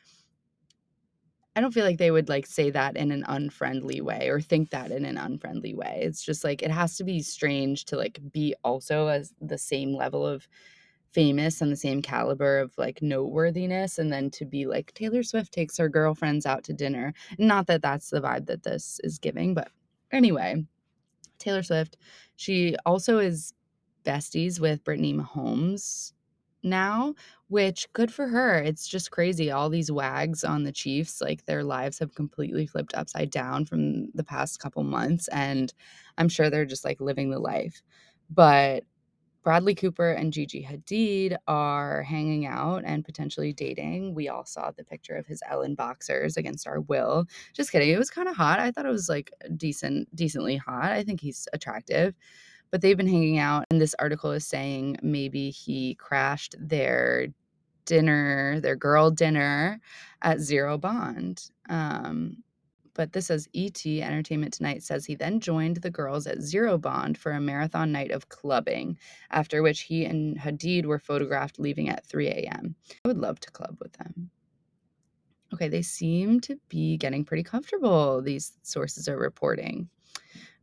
I 1.55 1.61
don't 1.61 1.73
feel 1.73 1.85
like 1.85 1.97
they 1.97 2.11
would 2.11 2.29
like 2.29 2.45
say 2.45 2.69
that 2.69 2.95
in 2.95 3.11
an 3.11 3.25
unfriendly 3.27 4.01
way 4.01 4.29
or 4.29 4.39
think 4.39 4.69
that 4.69 4.91
in 4.91 5.05
an 5.05 5.17
unfriendly 5.17 5.73
way. 5.75 5.99
It's 6.03 6.23
just 6.23 6.43
like 6.43 6.61
it 6.61 6.71
has 6.71 6.97
to 6.97 7.03
be 7.03 7.21
strange 7.21 7.85
to 7.85 7.97
like 7.97 8.19
be 8.31 8.55
also 8.63 9.07
as 9.07 9.33
the 9.41 9.57
same 9.57 9.93
level 9.93 10.25
of 10.25 10.47
famous 11.11 11.61
and 11.61 11.71
the 11.71 11.75
same 11.75 12.01
caliber 12.01 12.59
of 12.59 12.73
like 12.77 13.01
noteworthiness 13.01 13.97
and 13.99 14.11
then 14.11 14.29
to 14.31 14.45
be 14.45 14.65
like 14.67 14.93
Taylor 14.93 15.23
Swift 15.23 15.51
takes 15.53 15.77
her 15.77 15.89
girlfriends 15.89 16.45
out 16.45 16.63
to 16.65 16.73
dinner. 16.73 17.13
Not 17.37 17.67
that 17.67 17.81
that's 17.81 18.09
the 18.09 18.21
vibe 18.21 18.45
that 18.47 18.63
this 18.63 18.99
is 19.03 19.19
giving, 19.19 19.53
but 19.53 19.69
Anyway, 20.11 20.65
Taylor 21.39 21.63
Swift, 21.63 21.97
she 22.35 22.75
also 22.85 23.19
is 23.19 23.53
besties 24.05 24.59
with 24.59 24.83
Brittany 24.83 25.13
Mahomes. 25.13 26.13
now, 26.63 27.15
which 27.47 27.87
good 27.93 28.11
for 28.13 28.27
her. 28.27 28.59
It's 28.59 28.87
just 28.87 29.11
crazy. 29.11 29.49
All 29.51 29.69
these 29.69 29.91
wags 29.91 30.43
on 30.43 30.63
the 30.63 30.71
Chiefs, 30.73 31.21
like 31.21 31.45
their 31.45 31.63
lives 31.63 31.99
have 31.99 32.15
completely 32.15 32.67
flipped 32.67 32.93
upside 32.95 33.31
down 33.31 33.65
from 33.65 34.11
the 34.13 34.23
past 34.25 34.59
couple 34.59 34.83
months. 34.83 35.27
And 35.29 35.73
I'm 36.17 36.29
sure 36.29 36.49
they're 36.49 36.65
just 36.65 36.85
like 36.85 36.99
living 37.01 37.29
the 37.31 37.39
life. 37.39 37.81
But 38.29 38.83
Bradley 39.43 39.73
Cooper 39.73 40.11
and 40.11 40.33
Gigi 40.33 40.63
Hadid 40.63 41.37
are 41.47 42.03
hanging 42.03 42.45
out 42.45 42.83
and 42.85 43.05
potentially 43.05 43.53
dating. 43.53 44.13
We 44.13 44.27
all 44.27 44.45
saw 44.45 44.71
the 44.71 44.83
picture 44.83 45.15
of 45.15 45.25
his 45.25 45.41
Ellen 45.49 45.75
boxers 45.75 46.35
against 46.35 46.67
our 46.67 46.81
will. 46.81 47.25
Just 47.53 47.71
kidding. 47.71 47.89
It 47.89 47.97
was 47.97 48.09
kind 48.09 48.27
of 48.27 48.35
hot. 48.35 48.59
I 48.59 48.71
thought 48.71 48.85
it 48.85 48.91
was 48.91 49.09
like 49.09 49.31
decent, 49.55 50.13
decently 50.15 50.57
hot. 50.57 50.91
I 50.91 51.03
think 51.03 51.21
he's 51.21 51.47
attractive. 51.53 52.15
But 52.71 52.81
they've 52.81 52.97
been 52.97 53.07
hanging 53.07 53.39
out, 53.39 53.65
and 53.71 53.81
this 53.81 53.95
article 53.97 54.31
is 54.31 54.45
saying 54.45 54.97
maybe 55.01 55.49
he 55.49 55.95
crashed 55.95 56.55
their 56.59 57.27
dinner, 57.85 58.59
their 58.59 58.75
girl 58.75 59.09
dinner 59.09 59.81
at 60.21 60.39
Zero 60.39 60.77
Bond. 60.77 61.49
Um, 61.67 62.43
but 62.93 63.13
this 63.13 63.27
says 63.27 63.47
ET 63.55 63.85
Entertainment 63.85 64.53
Tonight 64.53 64.83
says 64.83 65.05
he 65.05 65.15
then 65.15 65.39
joined 65.39 65.77
the 65.77 65.89
girls 65.89 66.27
at 66.27 66.41
Zero 66.41 66.77
Bond 66.77 67.17
for 67.17 67.31
a 67.31 67.41
marathon 67.41 67.91
night 67.91 68.11
of 68.11 68.29
clubbing, 68.29 68.97
after 69.31 69.61
which 69.61 69.81
he 69.81 70.05
and 70.05 70.37
Hadid 70.37 70.85
were 70.85 70.99
photographed 70.99 71.59
leaving 71.59 71.89
at 71.89 72.05
3 72.05 72.27
a.m. 72.27 72.75
I 73.03 73.07
would 73.07 73.17
love 73.17 73.39
to 73.41 73.51
club 73.51 73.77
with 73.79 73.93
them. 73.93 74.29
Okay, 75.53 75.67
they 75.67 75.81
seem 75.81 76.39
to 76.41 76.57
be 76.69 76.97
getting 76.97 77.25
pretty 77.25 77.43
comfortable, 77.43 78.21
these 78.21 78.53
sources 78.61 79.07
are 79.07 79.17
reporting. 79.17 79.89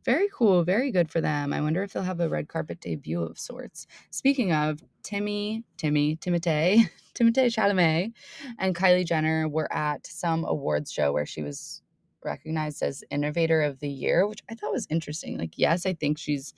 Very 0.05 0.29
cool, 0.33 0.63
very 0.63 0.89
good 0.89 1.11
for 1.11 1.19
them. 1.19 1.51
I 1.51 1.59
wonder 1.59 1.83
if 1.83 1.91
they'll 1.91 2.03
have 2.03 2.21
a 2.21 2.29
red 2.29 2.47
carpet 2.47 2.79
debut 2.79 3.21
of 3.21 3.37
sorts. 3.37 3.87
Speaking 4.09 4.53
of, 4.53 4.81
Timmy, 5.03 5.65
Timmy, 5.75 6.15
Timothée, 6.15 6.89
Timothée 7.13 7.53
Chalamet 7.53 8.13
and 8.57 8.73
Kylie 8.73 9.05
Jenner 9.05 9.49
were 9.49 9.71
at 9.73 10.07
some 10.07 10.45
awards 10.45 10.93
show 10.93 11.11
where 11.11 11.25
she 11.25 11.41
was 11.41 11.81
recognized 12.23 12.81
as 12.83 13.03
innovator 13.11 13.61
of 13.61 13.79
the 13.79 13.89
year, 13.89 14.27
which 14.27 14.41
I 14.49 14.55
thought 14.55 14.73
was 14.73 14.87
interesting. 14.89 15.37
Like, 15.37 15.57
yes, 15.57 15.85
I 15.85 15.93
think 15.93 16.17
she's, 16.17 16.53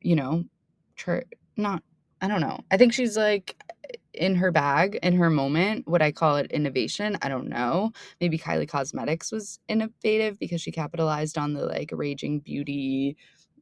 you 0.00 0.16
know, 0.16 0.44
tr- 0.96 1.20
not, 1.56 1.82
I 2.20 2.28
don't 2.28 2.40
know. 2.40 2.60
I 2.70 2.76
think 2.76 2.92
she's 2.92 3.16
like 3.16 3.56
in 4.14 4.34
her 4.36 4.50
bag, 4.50 4.98
in 5.02 5.14
her 5.16 5.30
moment. 5.30 5.86
Would 5.88 6.02
I 6.02 6.12
call 6.12 6.36
it 6.36 6.50
innovation? 6.50 7.18
I 7.22 7.28
don't 7.28 7.48
know. 7.48 7.92
Maybe 8.20 8.38
Kylie 8.38 8.68
Cosmetics 8.68 9.30
was 9.30 9.58
innovative 9.68 10.38
because 10.38 10.60
she 10.60 10.72
capitalized 10.72 11.38
on 11.38 11.52
the 11.54 11.66
like 11.66 11.90
raging 11.92 12.40
beauty 12.40 13.16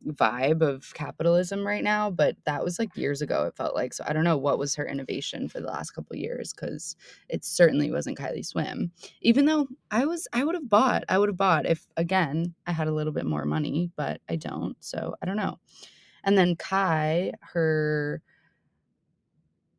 vibe 0.06 0.62
of 0.62 0.92
capitalism 0.94 1.66
right 1.66 1.84
now 1.84 2.10
but 2.10 2.36
that 2.44 2.62
was 2.64 2.78
like 2.78 2.96
years 2.96 3.22
ago 3.22 3.46
it 3.46 3.56
felt 3.56 3.74
like 3.74 3.92
so 3.92 4.04
i 4.06 4.12
don't 4.12 4.24
know 4.24 4.36
what 4.36 4.58
was 4.58 4.74
her 4.74 4.86
innovation 4.86 5.48
for 5.48 5.60
the 5.60 5.66
last 5.66 5.90
couple 5.92 6.14
years 6.16 6.52
because 6.52 6.96
it 7.28 7.44
certainly 7.44 7.90
wasn't 7.90 8.16
kylie 8.18 8.44
swim 8.44 8.90
even 9.22 9.46
though 9.46 9.66
i 9.90 10.04
was 10.04 10.28
i 10.32 10.44
would 10.44 10.54
have 10.54 10.68
bought 10.68 11.04
i 11.08 11.18
would 11.18 11.28
have 11.28 11.36
bought 11.36 11.66
if 11.66 11.86
again 11.96 12.54
i 12.66 12.72
had 12.72 12.88
a 12.88 12.92
little 12.94 13.12
bit 13.12 13.26
more 13.26 13.44
money 13.44 13.90
but 13.96 14.20
i 14.28 14.36
don't 14.36 14.76
so 14.80 15.14
i 15.22 15.26
don't 15.26 15.36
know 15.36 15.58
and 16.24 16.36
then 16.36 16.56
Khy 16.56 17.32
her 17.40 18.22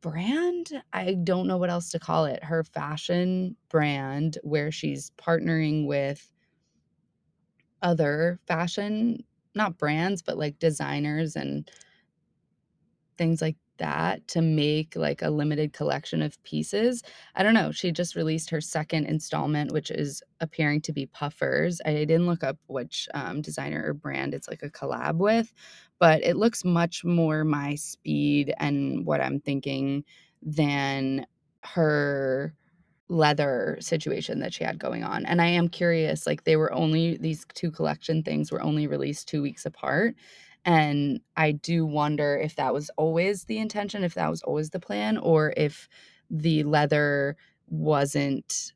brand 0.00 0.82
i 0.92 1.14
don't 1.14 1.46
know 1.46 1.56
what 1.56 1.70
else 1.70 1.90
to 1.90 1.98
call 1.98 2.26
it 2.26 2.42
her 2.44 2.62
fashion 2.62 3.56
brand 3.68 4.38
where 4.42 4.70
she's 4.70 5.10
partnering 5.18 5.86
with 5.86 6.30
other 7.82 8.40
fashion 8.46 9.24
not 9.56 9.78
brands, 9.78 10.22
but 10.22 10.38
like 10.38 10.58
designers 10.58 11.36
and 11.36 11.70
things 13.18 13.40
like 13.42 13.56
that 13.78 14.26
to 14.28 14.40
make 14.40 14.96
like 14.96 15.22
a 15.22 15.30
limited 15.30 15.72
collection 15.72 16.22
of 16.22 16.42
pieces. 16.44 17.02
I 17.34 17.42
don't 17.42 17.54
know. 17.54 17.72
She 17.72 17.92
just 17.92 18.16
released 18.16 18.50
her 18.50 18.60
second 18.60 19.06
installment, 19.06 19.72
which 19.72 19.90
is 19.90 20.22
appearing 20.40 20.80
to 20.82 20.92
be 20.92 21.06
Puffers. 21.06 21.80
I 21.84 21.92
didn't 21.92 22.26
look 22.26 22.42
up 22.42 22.56
which 22.68 23.08
um, 23.14 23.42
designer 23.42 23.84
or 23.86 23.94
brand 23.94 24.34
it's 24.34 24.48
like 24.48 24.62
a 24.62 24.70
collab 24.70 25.16
with, 25.16 25.52
but 25.98 26.22
it 26.22 26.36
looks 26.36 26.64
much 26.64 27.04
more 27.04 27.44
my 27.44 27.74
speed 27.74 28.54
and 28.58 29.04
what 29.04 29.20
I'm 29.20 29.40
thinking 29.40 30.04
than 30.42 31.26
her 31.64 32.54
leather 33.08 33.78
situation 33.80 34.40
that 34.40 34.52
she 34.54 34.64
had 34.64 34.78
going 34.78 35.04
on. 35.04 35.26
And 35.26 35.40
I 35.42 35.46
am 35.46 35.68
curious, 35.68 36.26
like 36.26 36.44
they 36.44 36.56
were 36.56 36.72
only 36.72 37.16
these 37.18 37.44
two 37.54 37.70
collection 37.70 38.22
things 38.22 38.52
were 38.52 38.62
only 38.62 38.86
released 38.86 39.28
2 39.28 39.42
weeks 39.42 39.66
apart. 39.66 40.16
And 40.64 41.20
I 41.36 41.52
do 41.52 41.86
wonder 41.86 42.36
if 42.36 42.56
that 42.56 42.74
was 42.74 42.90
always 42.96 43.44
the 43.44 43.58
intention, 43.58 44.04
if 44.04 44.14
that 44.14 44.30
was 44.30 44.42
always 44.42 44.70
the 44.70 44.80
plan, 44.80 45.18
or 45.18 45.54
if 45.56 45.88
the 46.30 46.64
leather 46.64 47.36
wasn't 47.68 48.72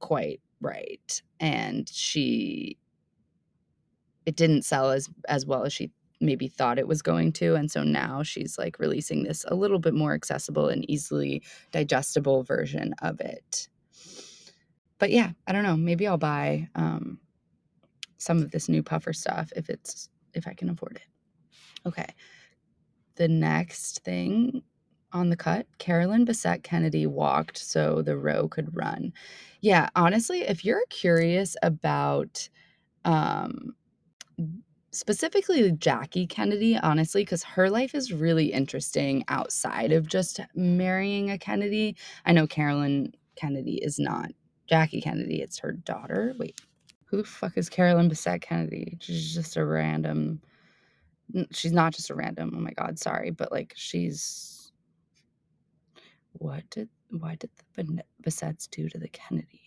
quite 0.00 0.40
right 0.60 1.22
and 1.40 1.88
she 1.88 2.76
it 4.26 4.36
didn't 4.36 4.62
sell 4.62 4.90
as 4.90 5.08
as 5.28 5.46
well 5.46 5.64
as 5.64 5.72
she 5.72 5.90
maybe 6.20 6.48
thought 6.48 6.78
it 6.78 6.88
was 6.88 7.02
going 7.02 7.32
to 7.32 7.54
and 7.54 7.70
so 7.70 7.82
now 7.82 8.22
she's 8.22 8.56
like 8.58 8.78
releasing 8.78 9.22
this 9.24 9.44
a 9.48 9.54
little 9.54 9.78
bit 9.78 9.94
more 9.94 10.14
accessible 10.14 10.68
and 10.68 10.88
easily 10.90 11.42
digestible 11.72 12.42
version 12.42 12.94
of 13.02 13.20
it. 13.20 13.68
But 14.98 15.10
yeah 15.10 15.32
i 15.46 15.52
don't 15.52 15.62
know 15.62 15.76
maybe 15.76 16.06
i'll 16.06 16.16
buy 16.18 16.68
um, 16.74 17.18
some 18.18 18.38
of 18.38 18.50
this 18.50 18.68
new 18.68 18.82
puffer 18.82 19.12
stuff 19.12 19.52
if 19.56 19.68
it's 19.68 20.08
if 20.34 20.46
i 20.46 20.54
can 20.54 20.70
afford 20.70 20.96
it. 20.96 21.88
Okay. 21.88 22.06
The 23.16 23.28
next 23.28 24.02
thing 24.04 24.62
on 25.12 25.30
the 25.30 25.36
cut 25.36 25.66
carolyn 25.78 26.24
bessette 26.24 26.62
kennedy 26.62 27.06
walked 27.06 27.58
so 27.58 28.02
the 28.02 28.16
row 28.16 28.48
could 28.48 28.74
run. 28.76 29.12
Yeah 29.60 29.90
honestly 29.94 30.40
if 30.42 30.64
you're 30.64 30.84
curious 30.88 31.56
about 31.62 32.48
um 33.04 33.74
specifically 34.96 35.70
Jackie 35.72 36.26
Kennedy, 36.26 36.76
honestly, 36.76 37.22
because 37.22 37.42
her 37.42 37.70
life 37.70 37.94
is 37.94 38.12
really 38.12 38.52
interesting 38.52 39.24
outside 39.28 39.92
of 39.92 40.08
just 40.08 40.40
marrying 40.54 41.30
a 41.30 41.38
Kennedy. 41.38 41.96
I 42.24 42.32
know 42.32 42.46
Carolyn 42.46 43.12
Kennedy 43.36 43.76
is 43.76 43.98
not 43.98 44.30
Jackie 44.66 45.00
Kennedy, 45.00 45.42
it's 45.42 45.58
her 45.58 45.72
daughter. 45.72 46.34
Wait, 46.38 46.60
who 47.04 47.18
the 47.18 47.24
fuck 47.24 47.56
is 47.56 47.68
Carolyn 47.68 48.10
Bessette 48.10 48.40
Kennedy? 48.40 48.98
She's 49.00 49.34
just 49.34 49.56
a 49.56 49.64
random. 49.64 50.40
She's 51.52 51.72
not 51.72 51.92
just 51.92 52.10
a 52.10 52.14
random. 52.14 52.52
Oh 52.56 52.60
my 52.60 52.72
God, 52.72 52.98
sorry. 52.98 53.30
But 53.30 53.52
like, 53.52 53.72
she's. 53.76 54.72
What 56.32 56.68
did. 56.70 56.88
Why 57.10 57.36
did 57.36 57.50
the 57.76 58.02
Bessettes 58.20 58.66
do 58.66 58.88
to 58.88 58.98
the 58.98 59.08
Kennedys? 59.08 59.65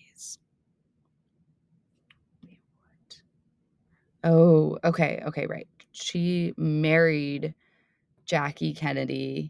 Oh, 4.24 4.78
okay, 4.84 5.24
okay, 5.28 5.48
right. 5.48 5.68
She 5.92 6.54
married 6.58 7.56
Jackie 8.26 8.74
Kennedy's 8.74 9.50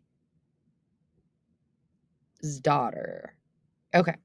daughter. 2.62 3.36
Okay. 3.96 4.16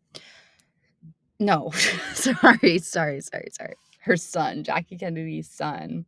No, 1.40 1.70
sorry, 2.14 2.78
sorry, 2.78 3.20
sorry, 3.20 3.48
sorry. 3.52 3.74
Her 4.00 4.16
son, 4.16 4.64
Jackie 4.64 4.96
Kennedy's 4.98 5.50
son, 5.50 6.06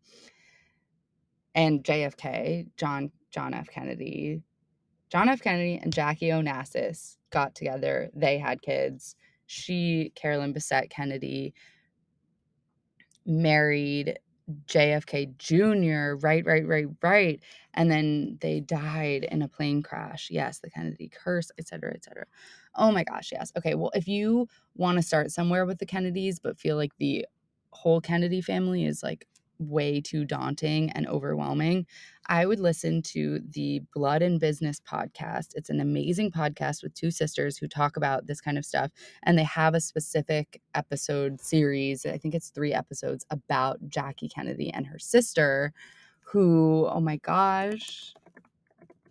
and 1.54 1.84
JFK, 1.84 2.68
John 2.76 3.10
John 3.30 3.54
F. 3.54 3.68
Kennedy, 3.68 4.42
John 5.10 5.28
F. 5.28 5.42
Kennedy 5.42 5.78
and 5.82 5.92
Jackie 5.92 6.28
Onassis 6.28 7.16
got 7.30 7.54
together. 7.54 8.10
They 8.14 8.38
had 8.38 8.62
kids. 8.62 9.16
She, 9.46 10.12
Carolyn 10.16 10.54
Bessette 10.54 10.90
Kennedy, 10.90 11.54
married 13.26 14.18
JFK 14.66 15.26
Jr., 15.38 16.16
right, 16.16 16.44
right, 16.46 16.66
right, 16.66 16.86
right. 17.02 17.40
And 17.74 17.90
then 17.90 18.38
they 18.40 18.60
died 18.60 19.24
in 19.30 19.42
a 19.42 19.48
plane 19.48 19.82
crash. 19.82 20.28
Yes, 20.30 20.60
the 20.60 20.70
Kennedy 20.70 21.08
curse, 21.12 21.50
et 21.58 21.68
cetera, 21.68 21.92
et 21.94 22.04
cetera. 22.04 22.26
Oh 22.74 22.92
my 22.92 23.04
gosh, 23.04 23.30
yes. 23.32 23.52
Okay, 23.56 23.74
well, 23.74 23.90
if 23.94 24.06
you 24.08 24.48
want 24.76 24.96
to 24.98 25.02
start 25.02 25.30
somewhere 25.32 25.66
with 25.66 25.78
the 25.78 25.86
Kennedys, 25.86 26.38
but 26.38 26.58
feel 26.58 26.76
like 26.76 26.92
the 26.98 27.26
whole 27.70 28.00
Kennedy 28.00 28.40
family 28.40 28.84
is 28.84 29.02
like 29.02 29.26
way 29.58 30.00
too 30.00 30.24
daunting 30.24 30.90
and 30.90 31.06
overwhelming, 31.08 31.86
I 32.28 32.46
would 32.46 32.60
listen 32.60 33.02
to 33.02 33.40
the 33.40 33.82
Blood 33.94 34.22
and 34.22 34.40
Business 34.40 34.80
podcast. 34.80 35.48
It's 35.54 35.70
an 35.70 35.80
amazing 35.80 36.32
podcast 36.32 36.82
with 36.82 36.94
two 36.94 37.10
sisters 37.10 37.56
who 37.56 37.68
talk 37.68 37.96
about 37.96 38.26
this 38.26 38.40
kind 38.40 38.58
of 38.58 38.64
stuff. 38.64 38.90
And 39.22 39.38
they 39.38 39.44
have 39.44 39.74
a 39.74 39.80
specific 39.80 40.60
episode 40.74 41.40
series, 41.40 42.04
I 42.04 42.18
think 42.18 42.34
it's 42.34 42.50
three 42.50 42.74
episodes, 42.74 43.24
about 43.30 43.78
Jackie 43.88 44.28
Kennedy 44.28 44.70
and 44.72 44.86
her 44.86 44.98
sister, 44.98 45.72
who, 46.20 46.88
oh 46.90 47.00
my 47.00 47.16
gosh, 47.18 48.14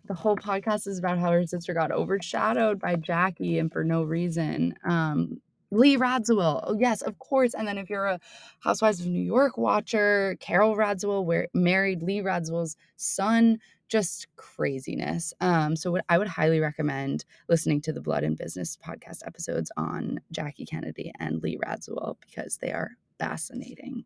the 0.06 0.14
whole 0.14 0.36
podcast 0.36 0.86
is 0.86 0.98
about 0.98 1.18
how 1.18 1.32
her 1.32 1.46
sister 1.46 1.74
got 1.74 1.90
overshadowed 1.90 2.78
by 2.78 2.96
Jackie 2.96 3.58
and 3.58 3.72
for 3.72 3.82
no 3.82 4.02
reason. 4.02 4.74
Um, 4.84 5.40
Lee 5.70 5.96
Radziwill. 5.96 6.64
Oh, 6.64 6.76
yes, 6.78 7.02
of 7.02 7.18
course. 7.18 7.54
And 7.54 7.66
then 7.66 7.78
if 7.78 7.90
you're 7.90 8.06
a 8.06 8.20
Housewives 8.60 9.00
of 9.00 9.06
New 9.06 9.22
York 9.22 9.58
watcher, 9.58 10.36
Carol 10.40 10.76
Radziwill, 10.76 11.24
where 11.24 11.48
married 11.54 12.02
Lee 12.02 12.20
Radziwill's 12.20 12.76
son, 12.96 13.58
just 13.88 14.26
craziness. 14.36 15.32
Um, 15.40 15.76
so 15.76 15.90
what 15.90 16.04
I 16.08 16.18
would 16.18 16.28
highly 16.28 16.60
recommend 16.60 17.24
listening 17.48 17.80
to 17.82 17.92
the 17.92 18.00
Blood 18.00 18.24
and 18.24 18.36
Business 18.36 18.76
podcast 18.76 19.26
episodes 19.26 19.70
on 19.76 20.20
Jackie 20.32 20.66
Kennedy 20.66 21.12
and 21.18 21.42
Lee 21.42 21.58
Radziwill 21.64 22.16
because 22.20 22.58
they 22.58 22.72
are 22.72 22.92
fascinating. 23.18 24.04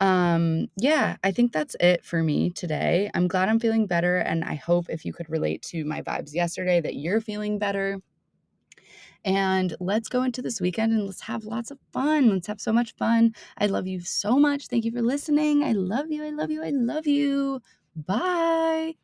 Um, 0.00 0.68
yeah, 0.76 1.16
I 1.22 1.30
think 1.30 1.52
that's 1.52 1.76
it 1.80 2.04
for 2.04 2.22
me 2.22 2.50
today. 2.50 3.10
I'm 3.14 3.28
glad 3.28 3.48
I'm 3.48 3.60
feeling 3.60 3.86
better, 3.86 4.18
and 4.18 4.44
I 4.44 4.54
hope 4.54 4.86
if 4.88 5.04
you 5.04 5.12
could 5.12 5.30
relate 5.30 5.62
to 5.62 5.84
my 5.84 6.02
vibes 6.02 6.34
yesterday 6.34 6.80
that 6.80 6.96
you're 6.96 7.20
feeling 7.20 7.58
better. 7.58 8.00
And 9.24 9.74
let's 9.80 10.08
go 10.08 10.22
into 10.22 10.42
this 10.42 10.60
weekend 10.60 10.92
and 10.92 11.06
let's 11.06 11.22
have 11.22 11.44
lots 11.44 11.70
of 11.70 11.78
fun. 11.92 12.30
Let's 12.30 12.46
have 12.46 12.60
so 12.60 12.72
much 12.72 12.94
fun. 12.96 13.34
I 13.58 13.66
love 13.66 13.86
you 13.86 14.00
so 14.00 14.38
much. 14.38 14.66
Thank 14.66 14.84
you 14.84 14.92
for 14.92 15.02
listening. 15.02 15.62
I 15.64 15.72
love 15.72 16.10
you. 16.10 16.24
I 16.24 16.30
love 16.30 16.50
you. 16.50 16.62
I 16.62 16.70
love 16.70 17.06
you. 17.06 17.60
Bye. 17.96 18.94